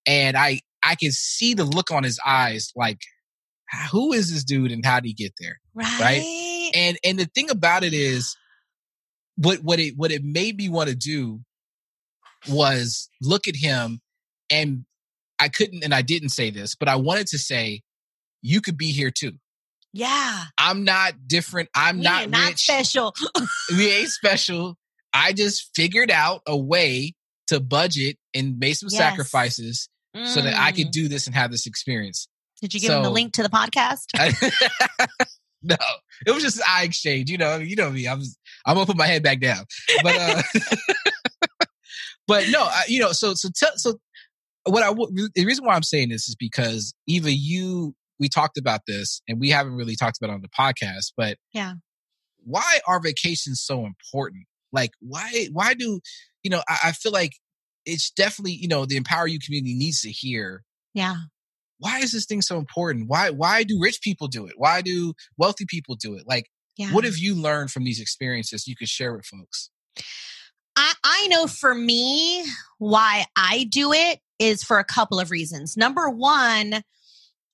[0.05, 2.99] and I, I could see the look on his eyes, like,
[3.91, 5.59] who is this dude and how did he get there?
[5.75, 6.71] Right?
[6.75, 8.35] And and the thing about it is,
[9.35, 11.41] what what it what it made me want to do
[12.49, 14.01] was look at him,
[14.49, 14.85] and
[15.39, 17.81] I couldn't and I didn't say this, but I wanted to say,
[18.41, 19.33] you could be here too.
[19.93, 20.45] Yeah.
[20.57, 21.69] I'm not different.
[21.75, 23.13] I'm We not not special.
[23.75, 24.75] we ain't special.
[25.13, 27.13] I just figured out a way
[27.47, 28.97] to budget and make some Yes.
[28.97, 29.89] sacrifices
[30.25, 30.91] so that I could Mm.
[30.91, 32.27] do this and have this experience.
[32.61, 34.07] Did you give him the link to the podcast?
[35.69, 35.77] no,
[36.25, 37.29] it was just an eye exchange.
[37.29, 38.07] You know, you know me.
[38.07, 38.21] I'm
[38.65, 39.65] I'm gonna put my head back down.
[40.03, 40.41] But uh,
[42.27, 43.11] but no, I, you know.
[43.11, 43.99] So so tell so
[44.65, 48.57] what I w- the reason why I'm saying this is because Eva, you we talked
[48.57, 51.13] about this and we haven't really talked about it on the podcast.
[51.17, 51.73] But Yeah.
[52.43, 54.45] why are vacations so important?
[54.71, 55.99] Like why why do
[56.43, 56.61] you know?
[56.67, 57.33] I, I feel like
[57.85, 61.15] it's definitely you know the Empower You community needs to hear yeah.
[61.83, 63.09] Why is this thing so important?
[63.09, 64.53] Why why do rich people do it?
[64.55, 66.23] Why do wealthy people do it?
[66.25, 66.93] Like Yeah.
[66.93, 69.69] what have you learned from these experiences you could share with folks?
[70.75, 72.45] I, I know for me,
[72.79, 75.77] why I do it is for a couple of reasons.
[75.77, 76.81] Number one,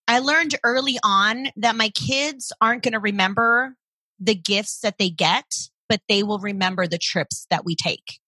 [0.07, 3.75] I learned early on that my kids aren't going to remember
[4.19, 5.45] the gifts that they get,
[5.87, 8.19] but they will remember the trips that we take.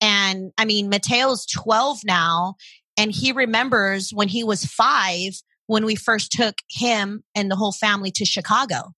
[0.00, 2.54] And I mean, Mateo's 12 now,
[2.98, 7.72] and he remembers when he was five when we first took him and the whole
[7.72, 8.92] family to Chicago.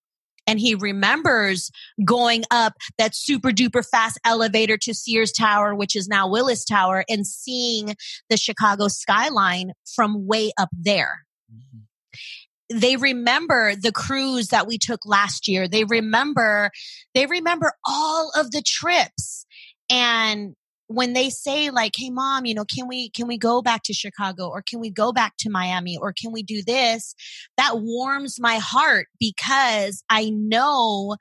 [0.47, 1.71] And he remembers
[2.05, 7.05] going up that super duper fast elevator to Sears Tower, which is now Willis Tower,
[7.09, 7.95] and seeing
[8.31, 11.21] the Chicago skyline from way up there.
[11.53, 12.81] Mm-hmm.
[12.81, 15.69] They remember the cruise that we took last year.
[15.69, 16.71] They remember,
[17.15, 19.45] they remember all of the trips.
[19.91, 20.55] And
[20.91, 23.93] when they say like, Hey mom, you know, can we, can we go back to
[23.93, 27.15] Chicago or can we go back to Miami or can we do this?
[27.57, 31.15] That warms my heart because I know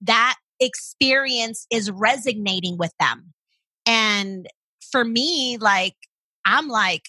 [0.00, 3.34] that experience is resonating with them.
[3.84, 4.46] And
[4.90, 5.96] for me, like,
[6.46, 7.04] I'm like,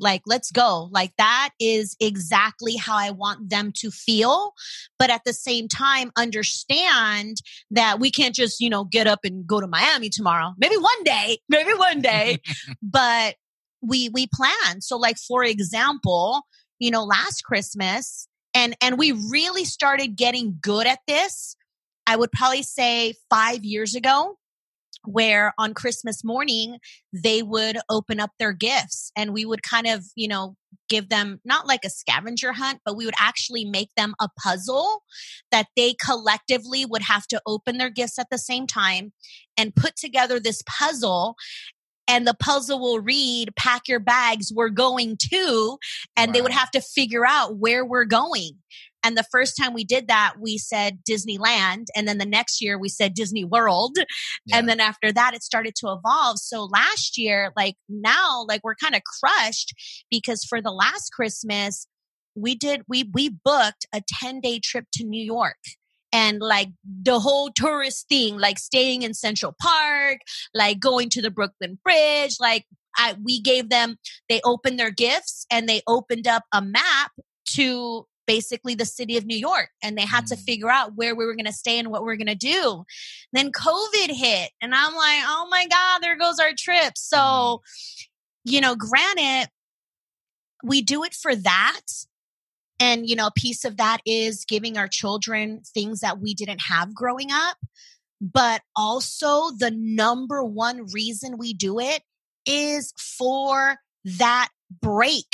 [0.00, 0.88] like, let's go.
[0.90, 4.52] Like, that is exactly how I want them to feel.
[4.98, 7.38] But at the same time, understand
[7.70, 10.54] that we can't just, you know, get up and go to Miami tomorrow.
[10.58, 12.38] Maybe one day, maybe one day,
[12.82, 13.36] but
[13.82, 14.80] we, we plan.
[14.80, 16.42] So, like, for example,
[16.78, 21.56] you know, last Christmas, and, and we really started getting good at this
[22.10, 24.36] I would probably say five years ago,
[25.04, 26.78] where on Christmas morning
[27.12, 30.54] they would open up their gifts and we would kind of, you know,
[30.88, 35.02] give them not like a scavenger hunt, but we would actually make them a puzzle
[35.50, 39.12] that they collectively would have to open their gifts at the same time
[39.56, 41.36] and put together this puzzle
[42.08, 45.78] and the puzzle will read pack your bags we're going to
[46.16, 46.32] and wow.
[46.32, 48.52] they would have to figure out where we're going
[49.04, 51.86] and the first time we did that, we said Disneyland.
[51.96, 53.96] And then the next year we said Disney World.
[54.46, 54.58] Yeah.
[54.58, 56.38] And then after that, it started to evolve.
[56.38, 59.74] So last year, like now, like we're kind of crushed
[60.10, 61.86] because for the last Christmas,
[62.34, 65.56] we did, we, we booked a 10 day trip to New York
[66.12, 70.18] and like the whole tourist thing, like staying in Central Park,
[70.54, 73.96] like going to the Brooklyn Bridge, like I, we gave them,
[74.28, 77.12] they opened their gifts and they opened up a map
[77.54, 80.28] to basically the city of New York and they had mm.
[80.28, 82.36] to figure out where we were going to stay and what we are going to
[82.36, 82.84] do.
[83.32, 86.92] Then COVID hit and I'm like, oh my God, there goes our trip.
[86.96, 87.60] So, mm.
[88.44, 89.50] you know, granted,
[90.62, 91.80] we do it for that.
[92.78, 96.62] And, you know, a piece of that is giving our children things that we didn't
[96.62, 97.56] have growing up.
[98.20, 102.02] But also, the number one reason we do it
[102.46, 104.50] is for that
[104.80, 105.26] break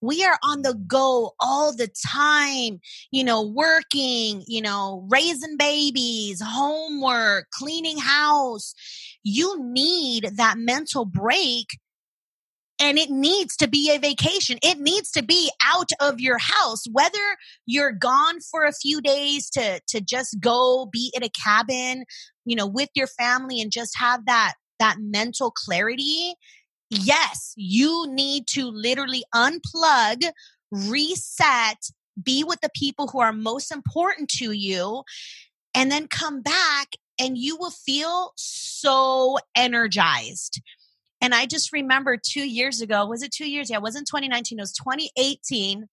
[0.00, 2.80] we are on the go all the time,
[3.10, 8.74] you know, working, you know, raising babies, homework, cleaning house.
[9.22, 11.66] You need that mental break
[12.80, 14.58] and it needs to be a vacation.
[14.62, 17.18] It needs to be out of your house, whether
[17.66, 22.04] you're gone for a few days to, to just go be in a cabin,
[22.44, 26.34] you know, with your family and just have that, that mental clarity
[26.90, 30.24] yes, you need to literally unplug,
[30.70, 31.90] reset,
[32.22, 35.02] be with the people who are most important to you,
[35.74, 40.60] and then come back and you will feel so energized.
[41.20, 43.70] And I just remember two years ago, was it two years?
[43.70, 45.88] Yeah, it wasn't 2019, it was 2018.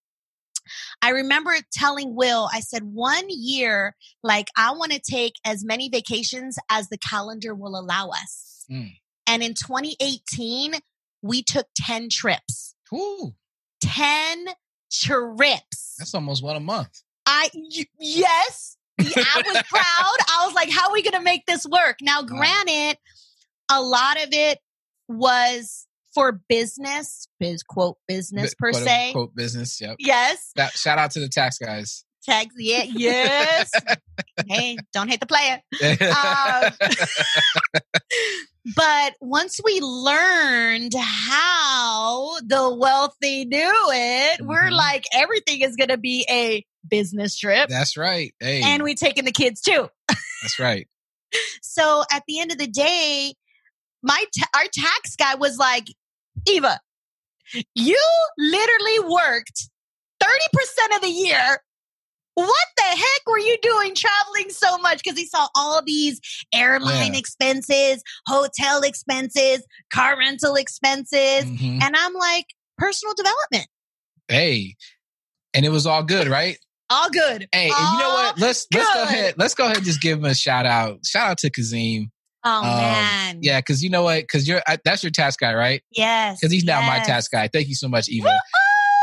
[1.02, 5.90] I remember telling Will, I said, one year, like, I want to take as many
[5.90, 8.66] vacations as the calendar will allow us.
[8.72, 8.94] Mm.
[9.28, 10.74] And in 2018,
[11.22, 12.76] we took 10 trips.
[12.94, 13.34] Ooh.
[13.82, 14.46] 10
[14.92, 15.96] trips.
[15.98, 17.02] That's almost one a month.
[17.26, 18.78] I, y- yes.
[19.00, 20.18] I was proud.
[20.30, 21.98] I was like, how are we going to make this work?
[22.02, 22.98] Now, granted,
[23.72, 24.60] a lot of it
[25.08, 29.12] was for business, biz quote business per quote, se.
[29.12, 29.82] Quote business.
[29.82, 29.98] Yep.
[30.00, 30.52] Yes.
[30.56, 32.05] That, shout out to the tax guys.
[32.26, 33.72] Tax, yeah, yes.
[34.48, 35.62] hey, don't hate the player.
[36.02, 36.72] Um,
[38.76, 44.48] but once we learned how the wealthy do it, mm-hmm.
[44.48, 47.70] we're like, everything is going to be a business trip.
[47.70, 48.34] That's right.
[48.40, 48.62] Hey.
[48.64, 49.88] And we taking the kids too.
[50.08, 50.88] That's right.
[51.62, 53.34] so at the end of the day,
[54.02, 55.86] my ta- our tax guy was like,
[56.48, 56.80] Eva,
[57.74, 58.02] you
[58.38, 59.70] literally worked
[60.22, 61.60] 30% of the year
[62.36, 65.02] what the heck were you doing traveling so much?
[65.04, 66.20] Because he saw all these
[66.54, 67.20] airline yeah.
[67.20, 71.46] expenses, hotel expenses, car rental expenses.
[71.46, 71.80] Mm-hmm.
[71.82, 72.46] And I'm like,
[72.78, 73.68] personal development.
[74.28, 74.76] Hey,
[75.54, 76.58] and it was all good, right?
[76.90, 77.48] all good.
[77.52, 78.40] Hey, all you know what?
[78.40, 78.80] Let's good.
[78.80, 79.34] let's go ahead.
[79.38, 81.06] Let's go ahead and just give him a shout out.
[81.06, 82.12] Shout out to Kazim.
[82.44, 84.22] Oh um, man, yeah, because you know what?
[84.22, 85.82] Because you're that's your task guy, right?
[85.92, 86.40] Yes.
[86.40, 86.82] Because he's yes.
[86.82, 87.50] now my task guy.
[87.52, 88.38] Thank you so much, Eva.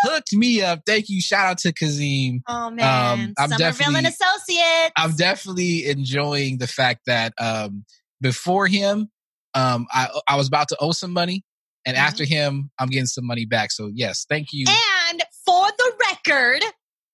[0.03, 0.81] Hooked me up.
[0.87, 1.21] Thank you.
[1.21, 2.43] Shout out to Kazim.
[2.47, 4.93] Oh man, um, I'm definitely and Associates.
[4.97, 7.85] I'm definitely enjoying the fact that um,
[8.21, 9.11] before him,
[9.55, 11.45] um, I I was about to owe some money,
[11.87, 12.07] and mm-hmm.
[12.07, 13.71] after him, I'm getting some money back.
[13.71, 14.67] So yes, thank you.
[14.69, 16.63] And for the record,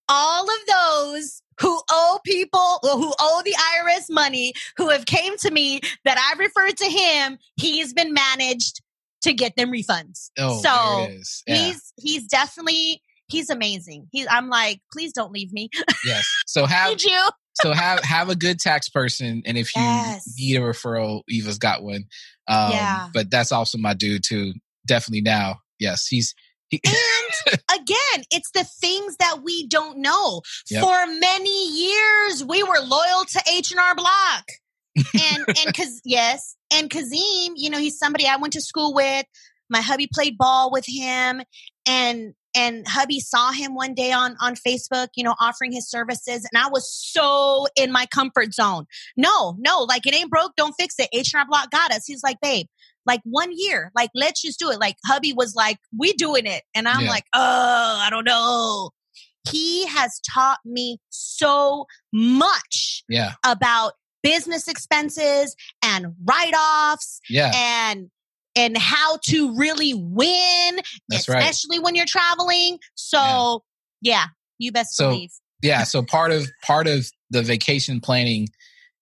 [0.08, 5.50] all of those who owe people who owe the IRS money who have came to
[5.50, 8.80] me that I referred to him, he's been managed
[9.22, 10.30] to get them refunds.
[10.38, 11.08] Oh, so
[11.46, 11.54] yeah.
[11.54, 14.08] he's he's definitely he's amazing.
[14.10, 15.70] He's I'm like, please don't leave me.
[16.04, 16.26] Yes.
[16.46, 17.28] So have Need you.
[17.54, 20.32] so have have a good tax person, and if you yes.
[20.38, 22.04] need a referral, Eva's got one.
[22.46, 23.08] Um, yeah.
[23.12, 24.54] But that's also my dude too.
[24.86, 25.56] Definitely now.
[25.78, 26.34] Yes, he's.
[26.68, 30.42] He- and again, it's the things that we don't know.
[30.70, 30.82] Yep.
[30.82, 34.44] For many years, we were loyal to H and R Block
[34.98, 39.26] and and cause yes, and Kazim, you know, he's somebody I went to school with.
[39.70, 41.42] My hubby played ball with him,
[41.86, 46.48] and and hubby saw him one day on on Facebook, you know, offering his services,
[46.50, 48.86] and I was so in my comfort zone.
[49.16, 51.08] No, no, like it ain't broke, don't fix it.
[51.12, 52.06] H and R Block got us.
[52.06, 52.66] He's like, babe,
[53.06, 54.80] like one year, like let's just do it.
[54.80, 57.10] Like hubby was like, we doing it, and I'm yeah.
[57.10, 58.90] like, oh, I don't know.
[59.50, 63.32] He has taught me so much yeah.
[63.44, 63.92] about
[64.30, 67.50] business expenses and write-offs Yeah.
[67.54, 68.10] and
[68.56, 71.38] and how to really win, That's right.
[71.42, 72.78] especially when you're traveling.
[72.94, 73.62] So
[74.02, 74.24] yeah,
[74.58, 75.30] you best So, believe.
[75.62, 78.48] yeah so part of part of the vacation planning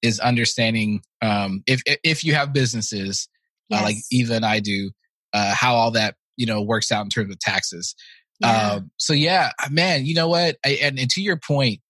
[0.02, 3.28] is understanding um if if you have businesses
[3.72, 4.90] uh, like eva and i do
[5.32, 7.94] uh how all that you know works out in terms of taxes
[8.40, 8.72] Yeah.
[8.74, 11.80] um so yeah man you know what I, and, and to your point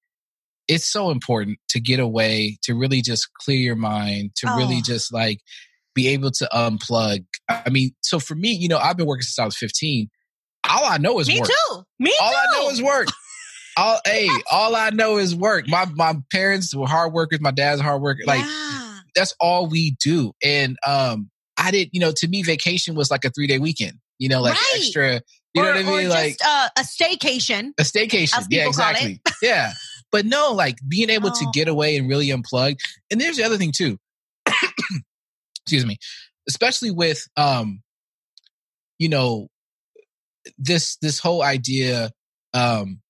[0.69, 4.83] it's so important to get away to really just clear your mind to really Oh.
[4.85, 5.39] just like
[5.95, 9.39] be able to unplug i mean so for me you know i've been working since
[9.39, 10.09] i was 15
[10.69, 11.35] all i know is work.
[11.35, 11.83] Me work too.
[12.01, 12.37] Me all too.
[12.37, 13.09] I know is work.
[13.79, 15.69] All hey, all I know is work.
[15.69, 17.41] My my parents were hard workers.
[17.41, 18.23] My dad's hard worker.
[18.27, 18.99] Like yeah.
[19.15, 20.33] that's all we do.
[20.43, 21.91] And um, I did.
[21.93, 23.99] You know, to me, vacation was like a three day weekend.
[24.19, 24.73] You know, like Right.
[24.77, 25.21] extra.
[25.55, 26.07] You know what I mean?
[26.07, 27.73] Or Like just uh, a staycation.
[27.79, 28.47] a staycation.
[28.51, 28.93] Yeah, people call it.
[28.93, 29.21] exactly.
[29.43, 29.73] yeah.
[30.13, 31.51] But no, like being able to Oh.
[31.53, 32.77] get away and really unplug.
[33.11, 33.99] And there's the other thing too.
[35.65, 35.99] Excuse me.
[36.49, 37.83] Especially with um,
[38.99, 39.49] you know,
[40.59, 42.11] this this whole idea
[42.55, 43.01] um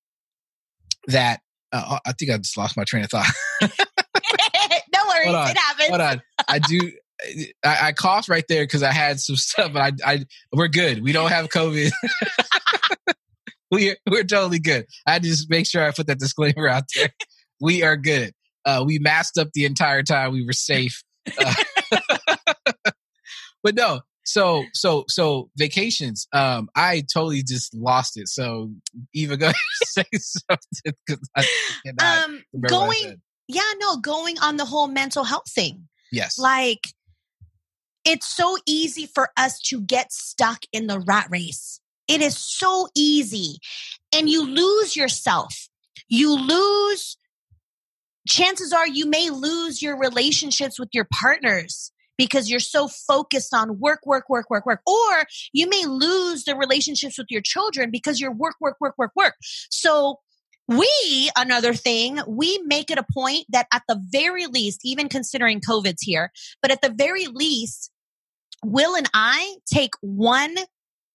[1.08, 1.40] that
[1.72, 3.26] uh, I think I just lost my train of thought.
[3.62, 3.68] no
[5.08, 5.88] worries, Hold on, it happens.
[5.88, 6.22] Hold on.
[6.48, 6.92] I do
[7.64, 11.02] I, I coughed right there because I had some stuff, but I, I we're good.
[11.02, 11.90] We don't have COVID.
[13.70, 14.86] we're we're totally good.
[15.06, 17.10] I just make sure I put that disclaimer out there.
[17.58, 18.34] We are good.
[18.66, 20.32] Uh, we masked up the entire time.
[20.32, 21.02] We were safe.
[21.38, 21.54] Uh,
[23.62, 26.28] but no, so so so vacations.
[26.32, 28.28] Um, I totally just lost it.
[28.28, 28.70] So
[29.14, 29.52] Eva, go
[29.84, 31.44] say something because I
[31.98, 35.88] Um, remember what I going, yeah, no, going on the whole mental health thing.
[36.12, 36.38] Yes.
[36.38, 36.88] Like,
[38.04, 41.80] it's so easy for us to get stuck in the rat race.
[42.08, 43.58] It is so easy.
[44.14, 45.68] And you lose yourself.
[46.08, 47.16] You lose,
[48.28, 53.78] chances are you may lose your relationships with your partners because you're so focused on
[53.78, 54.80] work, work, work, work, work.
[54.86, 59.12] Or you may lose the relationships with your children because you're work, work, work, work,
[59.14, 59.34] work.
[59.70, 60.20] So,
[60.68, 65.60] we, another thing, we make it a point that at the very least, even considering
[65.60, 67.92] COVID's here, but at the very least,
[68.64, 70.56] Will and I take one,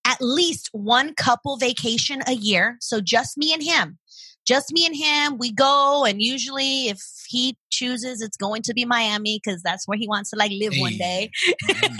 [0.05, 2.77] at least one couple vacation a year.
[2.79, 3.97] So just me and him.
[4.45, 5.37] Just me and him.
[5.37, 9.97] We go, and usually, if he chooses, it's going to be Miami because that's where
[9.97, 11.29] he wants to like live one day.
[11.67, 11.91] Hey.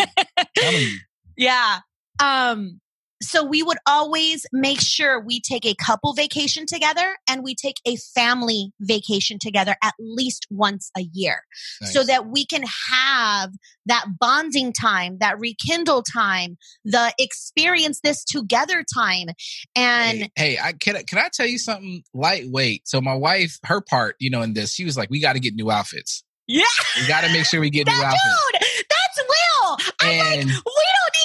[0.58, 0.98] Telling you.
[1.38, 1.80] Yeah.
[2.22, 2.82] Um,
[3.22, 7.76] so we would always make sure we take a couple vacation together and we take
[7.86, 11.44] a family vacation together at least once a year
[11.84, 13.52] so that we can have
[13.86, 19.28] that bonding time, that rekindle time, the experience this together time.
[19.76, 22.88] And hey, hey, I can I- can I tell you something lightweight?
[22.88, 25.40] So my wife, her part, you know, in this, she was like, "We got to
[25.40, 26.24] get new outfits.
[26.48, 26.64] yeah,
[27.00, 28.22] We got to make sure we get new outfits."
[28.54, 29.78] dude, that's Will.
[30.02, 30.64] I'm like, we And don't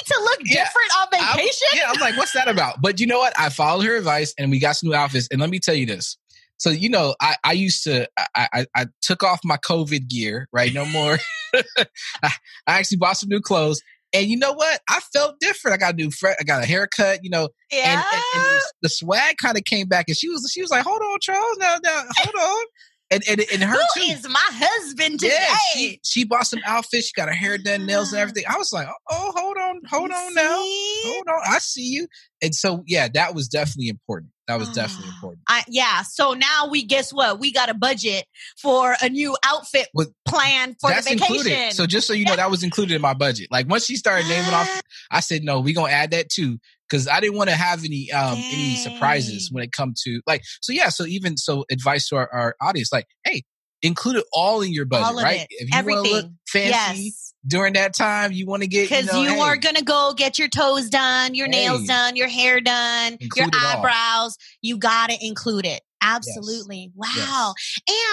[0.07, 1.67] to look Yeah, different on I'm- vacation.
[1.75, 3.33] yeah, I'm like, "What's that about?" But you know what?
[3.37, 5.27] I followed her advice, and we got some new outfits.
[5.31, 6.17] And let me tell you this.
[6.57, 10.47] So you know, I, I used to I, I I took off my COVID gear,
[10.51, 10.73] right?
[10.73, 11.17] No more.
[11.53, 11.85] I,
[12.23, 12.31] I
[12.79, 13.81] actually bought some new clothes,
[14.13, 14.81] and you know what?
[14.89, 15.75] I felt different.
[15.75, 17.19] I got a new I got a haircut.
[17.23, 17.91] You know, yeah.
[17.91, 20.71] and, and, and the, the swag kind of came back, and she was she was
[20.71, 22.65] like, "Hold on, Charles, now now hold on,"
[23.11, 24.11] and and and her Who too.
[24.11, 25.37] is my husband today?
[25.39, 27.07] Yeah, she, she bought some outfits.
[27.07, 28.43] She got her hair done, nails, and everything.
[28.49, 31.01] I was like, "Oh, hold on, hold on now, See?
[31.05, 32.07] hold on, I see you."
[32.41, 34.31] And so, yeah, that was definitely important.
[34.47, 35.15] That was definitely Ah.
[35.15, 35.41] important.
[35.49, 36.01] I, yeah.
[36.03, 37.39] So now we guess what?
[37.39, 38.25] We got a budget
[38.61, 41.35] for a new outfit Well, plan for That's the vacation.
[41.47, 41.73] included.
[41.73, 43.47] So just so you know, that was included in my budget.
[43.51, 44.81] Like once she started naming off,
[45.11, 48.11] I said, "No, we gonna add that too." Because I didn't want to have any
[48.11, 52.17] um any surprises when it come to like so yeah so even so advice to
[52.17, 53.43] our, our audience like hey
[53.81, 55.47] include it all in your budget right it.
[55.49, 57.33] if you want to look fancy yes.
[57.45, 60.39] during that time you want to get Because you, you, hey, are gonna go get
[60.39, 63.77] your toes done, your nails done, your hair done, your it all.
[63.77, 64.37] eyebrows.
[64.61, 65.81] You gotta include it.
[66.01, 66.91] Absolutely.
[66.95, 67.07] Wow.
[67.15, 67.53] Yes.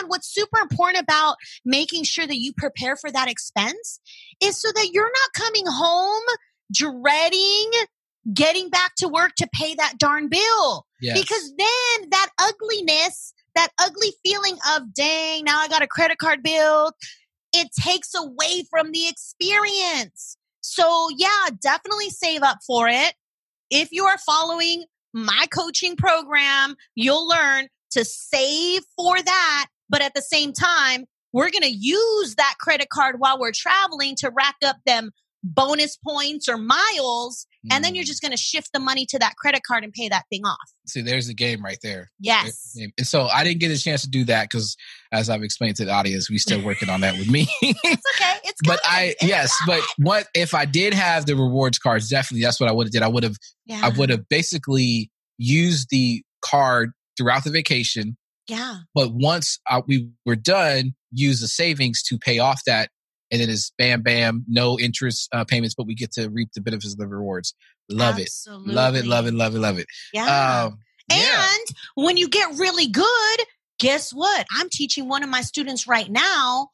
[0.00, 4.00] And what's super important about making sure that you prepare for that expense
[4.42, 6.22] is so that you're not coming home
[6.72, 7.70] dreading
[8.32, 10.86] getting back to work to pay that darn bill.
[11.00, 11.20] yes.
[11.20, 16.42] Because then that ugliness, that ugly feeling of, dang, now I got a credit card
[16.42, 16.92] bill,
[17.52, 20.36] it takes away from the experience.
[20.60, 23.14] So, yeah, definitely save up for it.
[23.70, 29.66] If you are following my coaching program, you'll learn to save for that.
[29.88, 34.14] But at the same time, we're going to use that credit card while we're traveling
[34.16, 35.10] to rack up them
[35.44, 38.08] bonus points or miles, and then you're Mm.
[38.08, 40.56] just going to shift the money to that credit card and pay that thing off.
[40.86, 41.02] see.
[41.02, 42.10] There's the game right there.
[42.18, 42.76] Yes.
[42.98, 44.76] And so I didn't get a chance to do that because,
[45.12, 47.46] as I've explained to the audience, we still working on that with me.
[47.62, 48.38] It's okay.
[48.44, 48.80] It's but.
[48.84, 52.08] I It's yes, but what if I did have the rewards cards?
[52.08, 53.02] Definitely, that's what I would have did.
[53.02, 53.36] I would have
[53.66, 53.80] yeah.
[53.82, 58.16] I would have basically used the card throughout the vacation,
[58.48, 58.78] yeah.
[58.94, 62.90] but once uh, we were done, use the savings to pay off that,
[63.40, 66.92] and it's bam bam, no interest uh, payments, but we get to reap the benefits
[66.92, 67.54] of the rewards.
[67.90, 69.86] Love it, love it, love it, love it, love it.
[70.12, 70.64] Yeah.
[70.64, 70.78] Um,
[71.10, 71.46] yeah.
[71.54, 71.66] And
[71.96, 73.40] when you get really good,
[73.78, 74.46] guess what?
[74.58, 76.68] I'm teaching one of my students right now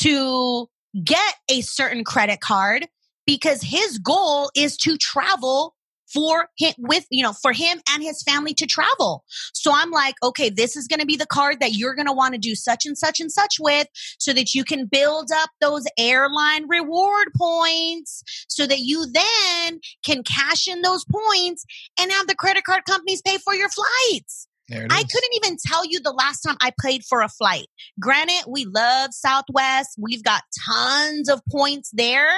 [0.00, 0.68] to
[1.02, 2.86] get a certain credit card
[3.26, 5.74] because his goal is to travel
[6.12, 10.14] for him with you know for him and his family to travel so i'm like
[10.22, 12.54] okay this is going to be the card that you're going to want to do
[12.54, 13.88] such and such and such with
[14.18, 20.22] so that you can build up those airline reward points so that you then can
[20.22, 21.64] cash in those points
[22.00, 24.48] and have the credit card companies pay for your flights
[24.90, 27.66] I couldn't even tell you the last time I paid for a flight.
[28.00, 29.98] Granted, we love Southwest.
[29.98, 32.30] We've got tons of points there.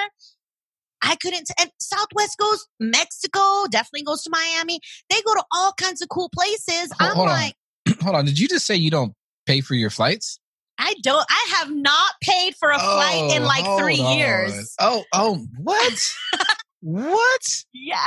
[1.05, 4.80] I couldn't, and Southwest goes Mexico, definitely goes to Miami.
[5.11, 6.90] They go to all kinds of cool places.
[6.98, 7.34] Hold- I'm hold on.
[7.34, 7.55] like,
[8.02, 9.12] Hold on, did you just say you don't
[9.46, 10.38] pay for your flights?
[10.78, 14.18] I don't, I have not paid for a flight in Oh, like three on.
[14.18, 14.74] years.
[14.80, 16.12] Oh, oh, what?
[16.80, 17.64] what?
[17.72, 18.00] Yes.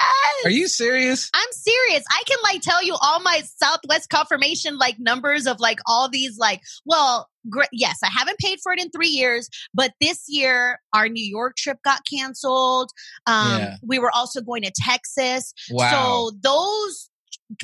[0.43, 1.29] Are you serious?
[1.33, 2.03] I'm serious.
[2.11, 6.37] I can like tell you all my Southwest confirmation like numbers of like all these
[6.37, 10.79] like well, gr- yes, I haven't paid for it in 3 years, but this year
[10.93, 12.91] our New York trip got canceled.
[13.25, 13.75] Um Yeah.
[13.81, 15.53] we were also going to Texas.
[15.69, 15.91] Wow.
[15.91, 17.09] So those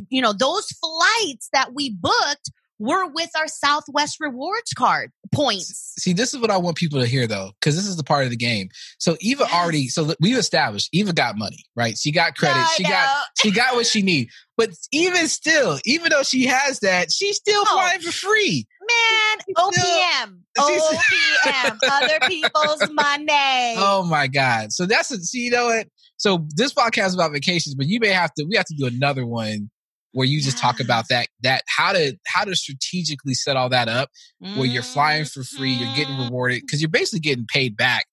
[0.09, 2.51] you know, those flights that we booked
[2.83, 5.93] were with our Southwest rewards card points.
[5.97, 8.25] See, this is what I want people to hear though, because this is the part
[8.25, 8.67] of the game.
[8.99, 9.53] So Eva Yes.
[9.53, 11.97] already, so we've established Eva got money, right?
[11.97, 12.65] She got credit.
[12.75, 13.09] She got
[13.41, 14.29] she got what she need.
[14.57, 17.73] But even still, even though she has that, she's still Oh.
[17.73, 18.67] flying for free.
[18.81, 20.39] Man, still- OPM.
[20.59, 21.77] OPM.
[21.89, 23.75] Other people's money.
[23.77, 24.71] Oh my God.
[24.73, 25.87] So that's a, see, you know what?
[26.17, 28.85] So this podcast is about vacations, but you may have to, we have to do
[28.85, 29.69] another one
[30.13, 33.87] where you just talk about that, that how to, how to strategically set all that
[33.89, 34.09] up
[34.39, 36.25] where you're flying for free, you're getting Mhm.
[36.29, 38.05] rewarded because you're basically getting paid back.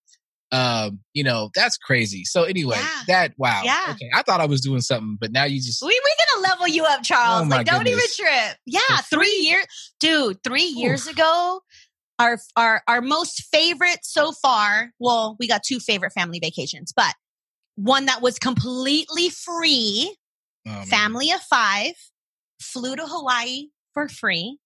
[0.52, 2.24] Um, you know, that's crazy.
[2.24, 3.02] So anyway, Yeah.
[3.06, 3.62] that wow.
[3.64, 3.86] Yeah.
[3.90, 4.10] Okay.
[4.12, 6.84] I thought I was doing something, but now you just We we gonna level you
[6.84, 7.46] up, Charles.
[7.46, 8.18] Oh, like, don't goodness.
[8.18, 8.56] even trip.
[8.66, 9.66] Yeah, For three years,
[10.00, 10.42] dude.
[10.42, 11.60] Three years ago,
[12.18, 14.90] our our our most favorite so far.
[14.98, 17.14] Well, we got two favorite family vacations, but
[17.76, 20.16] one that was completely free.
[20.64, 20.86] Man.
[20.86, 21.92] Family of five
[22.60, 24.58] flew to Hawaii for free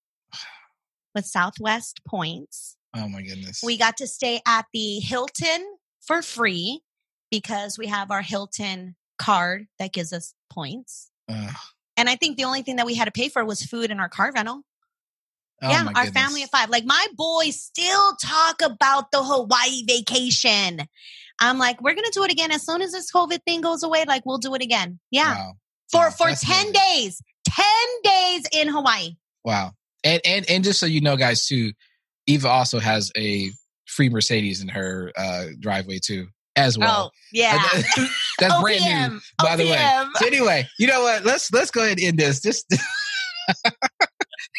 [1.15, 2.77] with Southwest points.
[2.97, 3.61] Oh my goodness.
[3.65, 5.77] We got to stay at the Hilton
[6.07, 6.81] for free
[7.31, 11.11] because we have our Hilton card that gives us points.
[11.29, 11.55] Ugh.
[11.97, 14.01] And I think the only thing that we had to pay for was food and
[14.01, 14.63] our car rental.
[15.63, 16.11] Oh, yeah, our goodness.
[16.11, 16.69] family of five.
[16.69, 20.81] Like my boys still talk about the Hawaii vacation.
[21.41, 24.05] I'm like, we're gonna do it again as soon as this COVID thing goes away.
[24.07, 24.99] Like we'll do it again.
[25.11, 25.53] Yeah, Wow.
[25.95, 26.73] For for that's ten amazing.
[26.73, 27.23] days.
[27.49, 29.17] Ten days in Hawaii.
[29.45, 29.73] Wow.
[30.03, 31.73] And and and just so you know, guys, too,
[32.27, 33.51] Eva also has a
[33.87, 36.27] free Mercedes in her uh driveway too,
[36.57, 37.13] as well.
[37.13, 37.63] oh yeah.
[38.39, 40.05] That's brand new, OPM, by the way.
[40.17, 41.25] So anyway, you know what?
[41.25, 42.41] Let's let's go ahead and end this.
[42.41, 42.67] Just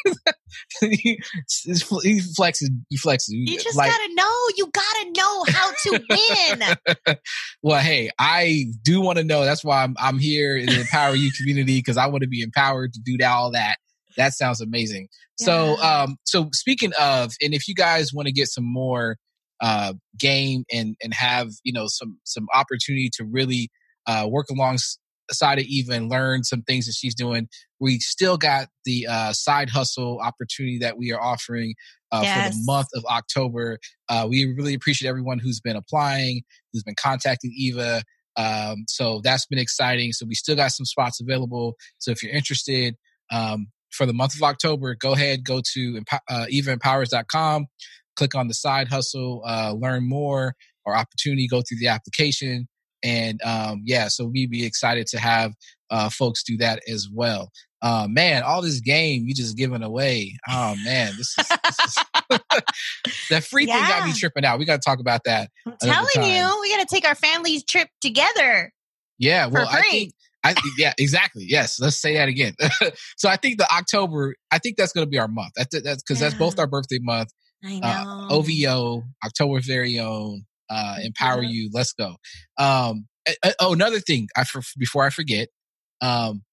[0.82, 0.88] he,
[1.64, 2.70] he flexes.
[2.90, 3.30] He flexes.
[3.30, 4.38] You just like, gotta know.
[4.56, 7.18] You gotta know how to win.
[7.64, 9.46] well, hey, I do want to know.
[9.46, 12.42] That's why I'm I'm here in the Empower You community because I want to be
[12.42, 13.78] empowered to do that, all that.
[14.18, 15.10] That sounds amazing.
[15.38, 19.18] So, um, so speaking of, and if you guys want to get some more
[19.62, 23.70] uh game and and have you know some some opportunity to really
[24.06, 24.98] uh work alongside
[25.30, 27.48] of Eva and learn some things that she's doing,
[27.80, 31.76] we still got the uh side hustle opportunity that we are offering
[32.12, 33.80] uh, for the month of October.
[34.10, 38.04] Uh, we really appreciate everyone who's been applying, who's been contacting Eva.
[38.38, 40.12] Um, so that's been exciting.
[40.12, 41.76] So we still got some spots available.
[42.00, 42.96] So if you're interested,
[43.32, 47.66] um, for the month of October, go ahead, go to uh, evaempowers.com,
[48.16, 50.54] click on the side hustle, uh, learn more
[50.86, 52.68] or opportunity, go through the application.
[53.06, 55.54] And um, yeah, so we'd be excited to have
[55.92, 57.52] uh, folks do that as well.
[57.82, 60.34] Uh, man, all this game you just giving away.
[60.50, 62.40] Oh man, this is, this is
[63.30, 64.58] that free thing got me tripping out.
[64.58, 65.50] We got to talk about that.
[65.68, 66.24] I'm telling time.
[66.24, 68.72] you, we gotta take our family trip together.
[69.20, 71.46] Yeah, well, I think I yeah, exactly.
[71.48, 72.54] Yes, let's say that again.
[73.18, 75.52] so I think the October, I think that's going to be our month.
[75.56, 77.30] That's that's because that's both our birthday month.
[77.64, 78.28] I Uh, know.
[78.30, 80.46] OVO, October's very own.
[80.70, 81.70] Uh, empower you.
[81.74, 82.16] Let's go.
[82.58, 83.08] Um,
[83.60, 84.28] oh, another thing.
[84.36, 85.50] I for, before I forget.
[86.02, 86.44] Um,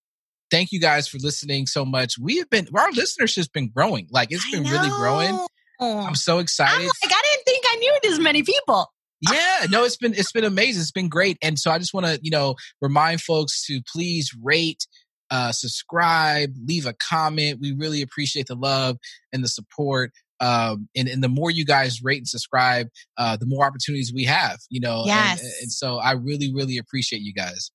[0.50, 2.18] thank you guys for listening so much.
[2.20, 4.06] We have been our listenership's been growing.
[4.10, 5.38] Like it's been really growing.
[5.80, 6.74] I'm so excited.
[6.74, 8.92] I'm like, I didn't think I knew this many people.
[9.20, 10.80] Yeah, no, it's been it's been amazing.
[10.80, 11.38] It's been great.
[11.42, 14.86] And so I just want to, you know, remind folks to please rate,
[15.30, 17.58] uh, subscribe, leave a comment.
[17.60, 18.98] We really appreciate the love
[19.32, 20.12] and the support.
[20.42, 24.24] Um, and, and the more you guys rate and subscribe, uh, the more opportunities we
[24.24, 25.04] have, you know.
[25.06, 25.40] Yes.
[25.40, 27.70] And, and so I really, really appreciate you guys.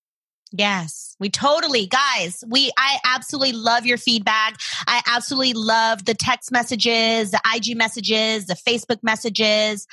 [0.51, 2.43] Yes, we totally, guys.
[2.47, 4.55] We, I absolutely love your feedback.
[4.87, 9.87] I absolutely love the text messages, the IG messages, the Facebook messages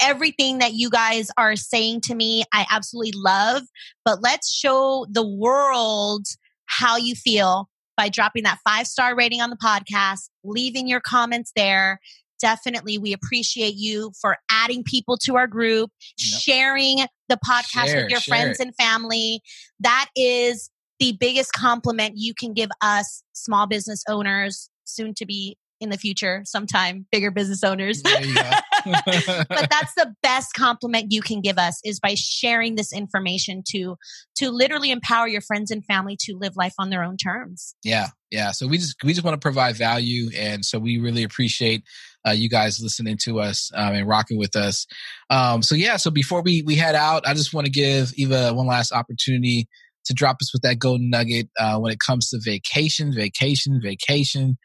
[0.00, 3.62] everything that you guys are saying to me, I absolutely love.
[4.04, 6.26] But let's show the world
[6.66, 11.52] how you feel by dropping that five star rating on the podcast, leaving your comments
[11.54, 12.00] there.
[12.40, 16.40] Definitely, we appreciate you for adding people to our group, yep.
[16.40, 18.66] sharing the podcast share, with your friends it.
[18.66, 19.40] and family.
[19.80, 25.56] That is the biggest compliment you can give us, small business owners, soon to be
[25.80, 28.02] in the future, sometime bigger business owners.
[29.48, 33.96] but that's the best compliment you can give us is by sharing this information to
[34.36, 37.74] to literally empower your friends and family to live life on their own terms.
[37.84, 38.52] Yeah, yeah.
[38.52, 41.82] So we just we just want to provide value, and so we really appreciate
[42.26, 44.86] uh, you guys listening to us um, and rocking with us.
[45.30, 45.96] Um, so yeah.
[45.96, 49.68] So before we we head out, I just want to give Eva one last opportunity
[50.06, 54.58] to drop us with that golden nugget uh, when it comes to vacation, vacation, vacation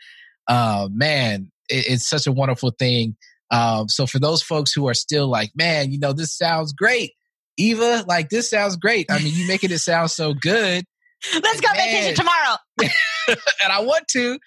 [0.50, 3.16] uh, man, it, it's such a wonderful thing.
[3.52, 7.14] Um, so for those folks who are still like, man, you know, this sounds great.
[7.58, 9.12] Eva, like this sounds great.
[9.12, 10.86] I mean, you making it sound so good.
[11.34, 11.76] Let's go man.
[11.76, 12.58] vacation tomorrow.
[13.28, 14.40] and I want to,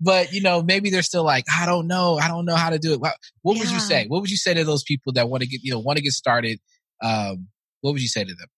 [0.00, 2.78] but you know, maybe they're still like, I don't know, I don't know how to
[2.78, 3.00] do it.
[3.00, 3.62] What, what yeah.
[3.62, 4.06] would you say?
[4.06, 6.02] What would you say to those people that want to get, you know, want to
[6.02, 6.60] get started?
[7.02, 7.48] Um,
[7.80, 8.48] what would you say to them?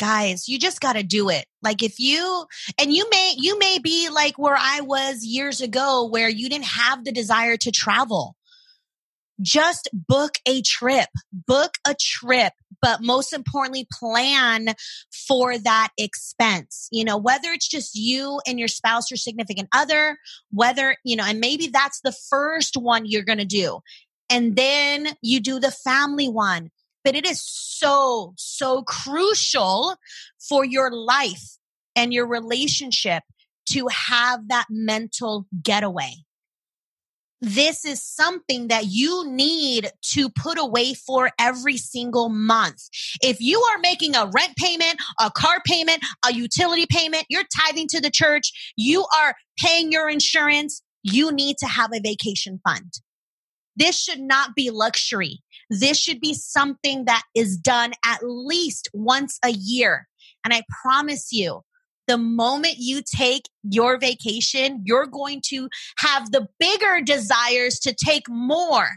[0.00, 2.46] guys you just got to do it like if you
[2.78, 6.64] and you may you may be like where i was years ago where you didn't
[6.64, 8.34] have the desire to travel
[9.40, 14.68] just book a trip book a trip but most importantly plan
[15.28, 16.88] for that expense.
[16.90, 20.18] You know whether it's just you and your spouse or significant other
[20.50, 23.80] whether you know and maybe that's the first one you're going to do.
[24.30, 26.70] And then you do the family one.
[27.02, 29.96] But it is so, so crucial
[30.38, 31.58] for your life
[31.96, 33.24] and your relationship
[33.70, 36.12] to have that mental getaway.
[37.40, 42.88] This is something that you need to put away for every single month.
[43.22, 47.88] If you are making a rent payment, a car payment, a utility payment, you're tithing
[47.88, 52.92] to the church, you are paying your insurance, you need to have a vacation fund.
[53.74, 55.40] This should not be luxury.
[55.70, 60.08] This should be something that is done at least once a year.
[60.44, 61.62] And I promise you,
[62.10, 68.28] the moment you take your vacation, you're going to have the bigger desires to take
[68.28, 68.88] more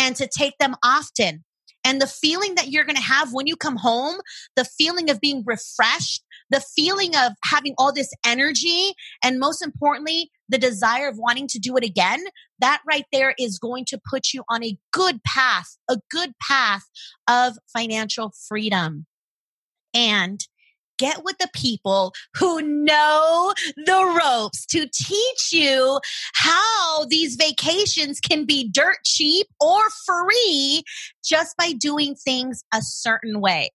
[0.00, 1.44] and to take them often.
[1.84, 4.16] And the feeling that you're going to have when you come home,
[4.56, 10.30] the feeling of being refreshed, the feeling of having all this energy, and most importantly,
[10.48, 12.24] the desire of wanting to do it again,
[12.58, 16.84] that right there is going to put you on a good path, a good path
[17.28, 19.04] of financial freedom.
[19.92, 20.40] And
[20.98, 26.00] get with the people who know the ropes to teach you
[26.34, 30.82] how these vacations can be dirt cheap or free
[31.24, 33.70] just by doing things a certain way.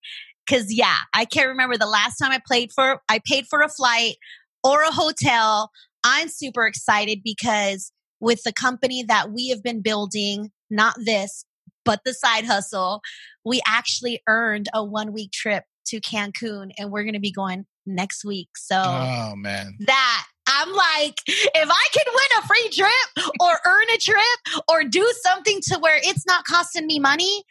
[0.49, 3.69] Cause yeah, I can't remember the last time I played for, I paid for a
[3.69, 4.15] flight
[4.63, 5.71] or a hotel.
[6.03, 11.45] I'm super excited because with the company that we have been building, not this,
[11.85, 13.01] but the side hustle,
[13.43, 17.65] we actually earned a one week trip to Cancun and we're going to be going
[17.85, 18.49] next week.
[18.55, 23.85] So, oh man, that I'm like, if I can win a free trip or earn
[23.93, 27.43] a trip or do something to where it's not costing me money,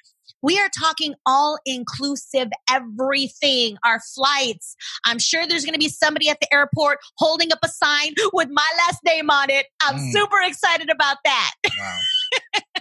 [0.43, 4.75] we are talking all inclusive everything, our flights.
[5.05, 8.49] I'm sure there's going to be somebody at the airport holding up a sign with
[8.51, 9.67] my last name on it.
[9.83, 10.13] I'm mm.
[10.13, 11.55] super excited about that.
[11.79, 11.99] Wow.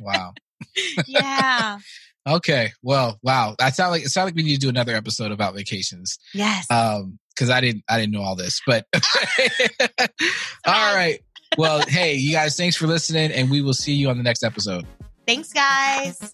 [0.01, 0.34] Wow.
[1.07, 1.80] yeah.
[2.28, 2.72] Okay.
[2.82, 3.55] Well, wow.
[3.59, 6.17] I sound like it sounds like we need to do another episode about vacations.
[6.34, 6.65] Yes.
[6.72, 8.86] Um, because I didn't I didn't know all this, but
[10.65, 11.20] all right.
[11.57, 14.43] Well, hey, you guys, thanks for listening, and we will see you on the next
[14.43, 14.86] episode.
[15.26, 16.34] Thanks, guys.